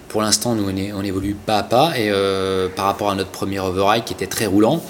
[0.07, 0.65] pour l'instant, nous
[0.95, 2.09] on, évolue pas à pas et
[2.75, 4.81] par rapport à notre premier override qui était très roulant.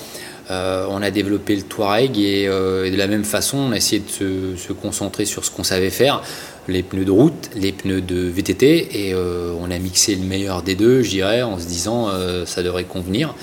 [0.49, 4.01] Euh, on a développé le Touareg euh, et, de la même façon, on a essayé
[4.01, 6.21] de se, concentrer sur ce qu'on savait faire,
[6.67, 10.61] les pneus de route, les pneus de VTT, et euh, on a mixé le meilleur
[10.61, 12.09] des deux, je dirais, en se disant
[12.45, 13.35] ça devrait convenir.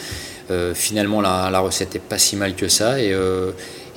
[0.74, 3.00] finalement, la, recette est pas si mal que ça.
[3.00, 3.14] Et,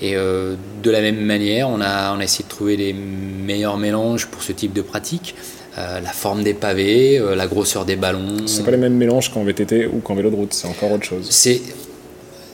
[0.01, 4.27] et de la même manière, on a, on a essayé de trouver les meilleurs mélanges
[4.27, 5.35] pour ce type de pratique.
[5.75, 8.45] la forme des pavés, la grosseur des ballons.
[8.45, 11.05] C'est pas les mêmes mélanges qu'en VTT ou qu'en vélo de route, c'est encore autre
[11.05, 11.27] chose.
[11.29, 11.61] C'est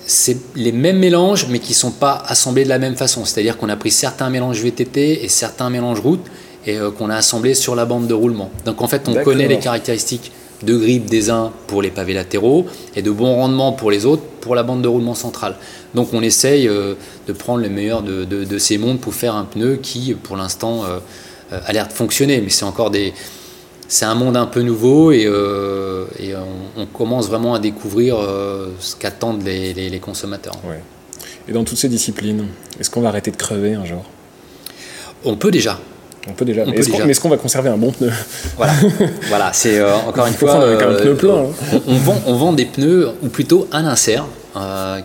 [0.06, 3.26] c'est les mêmes mélanges, mais qui ne sont pas assemblés de la même façon.
[3.26, 6.26] C'est-à-dire qu'on a pris certains mélanges VTT et certains mélanges route
[6.66, 8.50] et euh, qu'on a assemblés sur la bande de roulement.
[8.66, 10.32] Donc en fait, on connaît les caractéristiques
[10.64, 14.24] de grippe des uns pour les pavés latéraux et de bon rendement pour les autres
[14.40, 15.56] pour la bande de roulement centrale.
[15.94, 16.96] Donc on essaye euh,
[17.28, 21.00] de prendre le meilleur de, ces mondes pour faire un pneu qui, pour l'instant, euh,
[21.66, 22.40] a l'air de fonctionner.
[22.40, 23.14] Mais c'est encore des,
[23.90, 28.18] c'est un monde un peu nouveau et, on, commence vraiment à découvrir
[28.80, 30.56] ce qu'attendent les, consommateurs.
[31.48, 32.48] Et dans toutes ces disciplines,
[32.80, 34.04] est-ce qu'on va arrêter de crever un jour?
[35.26, 35.80] On peut déjà.
[36.30, 36.66] On peut déjà.
[36.66, 38.12] mais est-ce qu'on va conserver un bon pneu
[38.58, 38.74] Voilà,
[39.28, 40.56] voilà c'est euh, encore une fois.
[40.56, 41.36] Un pneu plein.
[41.36, 41.80] Hein.
[41.88, 44.26] On, vend, on vend des pneus, ou plutôt un insert,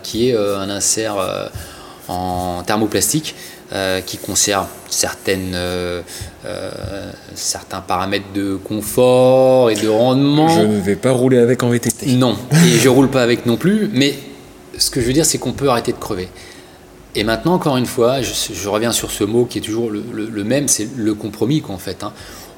[0.03, 1.17] qui est un insert
[2.09, 3.35] en thermoplastique
[3.71, 6.01] euh, qui conserve certaines, euh,
[6.47, 6.71] euh,
[7.35, 10.49] certains paramètres de confort et de rendement.
[10.49, 12.13] Je ne vais pas rouler avec en VTT.
[12.13, 14.15] Non, et je roule pas avec non plus, mais
[14.79, 16.31] ce que je veux dire, c'est qu'on peut arrêter de crever.
[17.19, 20.69] Et maintenant, encore une fois, je, reviens sur ce mot qui est toujours le, même,
[20.69, 22.05] c'est le compromis qu'en fait.
[22.05, 22.13] Hein.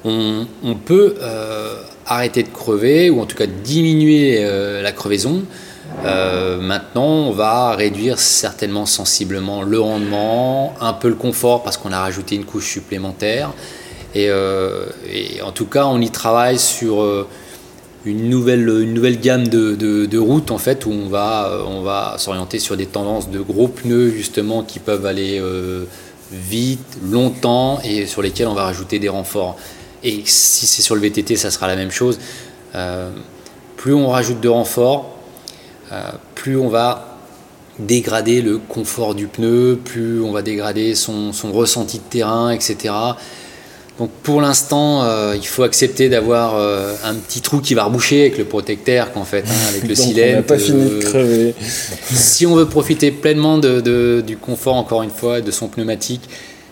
[0.05, 1.15] On, peut
[2.05, 4.43] arrêter de crever, ou en tout cas diminuer
[4.81, 5.43] la crevaison,
[6.05, 11.91] euh, maintenant, on va réduire certainement sensiblement le rendement, un peu le confort parce qu'on
[11.91, 13.51] a rajouté une couche supplémentaire.
[14.15, 14.85] Et, euh,
[15.43, 17.27] en tout cas, on y travaille sur euh,
[18.05, 22.15] une, nouvelle, une nouvelle gamme de, de, routes en fait, où on va, on va
[22.17, 25.41] s'orienter sur des tendances de gros pneus justement qui peuvent aller
[26.31, 29.57] vite, longtemps et sur lesquels on va rajouter des renforts.
[30.03, 32.19] Et si c'est sur le VTT, ça sera la même chose.
[33.77, 35.21] plus on rajoute de renforts,
[35.91, 37.17] euh, plus on va
[37.79, 42.93] dégrader le confort du pneu, plus on va dégrader son, ressenti de terrain, etc.
[44.01, 48.21] Donc pour l'instant, euh, il faut accepter d'avoir euh, un petit trou qui va reboucher
[48.21, 50.31] avec le protecteur qu'en fait, hein, avec le cylindre.
[50.31, 51.53] On n'a pas fini de crever.
[52.11, 56.27] si on veut profiter pleinement de, du confort, encore une fois, de son pneumatique,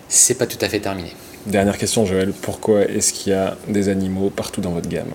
[0.08, 1.12] c'est pas tout à fait terminé.
[1.46, 2.32] Dernière question, Joël.
[2.32, 5.12] Pourquoi est-ce qu'il y a des animaux partout dans votre gamme?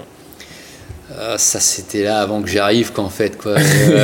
[1.38, 3.55] Ça c'était là avant que j'arrive qu'en fait quoi.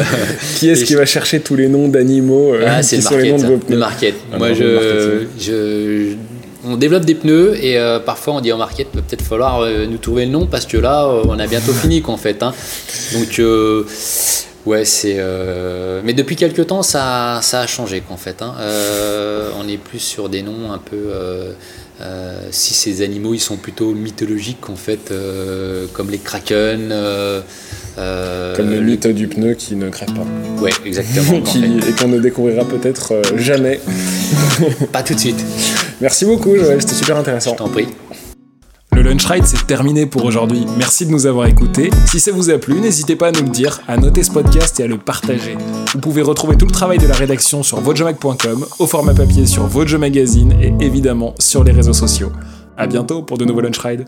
[0.55, 4.15] qui est-ce qui va chercher tous les noms d'animaux euh, ah, c'est le, le market.
[4.31, 6.15] Ah, Moi je, je,
[6.63, 9.85] on développe des pneus et euh, parfois on dit au market peut peut-être falloir euh,
[9.85, 12.43] nous trouver le nom parce que là on a bientôt fini qu'en fait.
[12.43, 12.53] Hein.
[13.13, 13.41] Donc
[14.65, 15.19] ouais c'est
[16.03, 18.41] mais depuis quelques temps ça, ça a changé qu'en fait.
[18.41, 18.53] Hein.
[19.59, 21.53] on est plus sur des noms un peu
[22.01, 26.89] euh, si ces animaux ils sont plutôt mythologiques en fait, euh, comme les kraken.
[26.91, 27.41] Euh,
[28.55, 30.25] comme le mythe du pneu qui ne crève pas.
[30.61, 31.43] Ouais, exactement.
[31.87, 33.79] Et qu'on ne découvrira peut-être jamais.
[34.91, 35.43] pas tout de suite.
[36.01, 37.51] Merci beaucoup Joël, c'était super intéressant.
[37.51, 37.87] Je t'en prie.
[38.93, 40.65] Le Lunch Ride, c'est terminé pour aujourd'hui.
[40.77, 41.89] Merci de nous avoir écoutés.
[42.07, 44.79] Si ça vous a plu, n'hésitez pas à nous le dire, à noter ce podcast
[44.79, 45.57] et à le partager.
[45.93, 49.65] Vous pouvez retrouver tout le travail de la rédaction sur votejomag.com, au format papier sur
[49.65, 52.31] Vojo Magazine et évidemment sur les réseaux sociaux.
[52.77, 54.05] A bientôt pour de nouveaux Lunch Ride.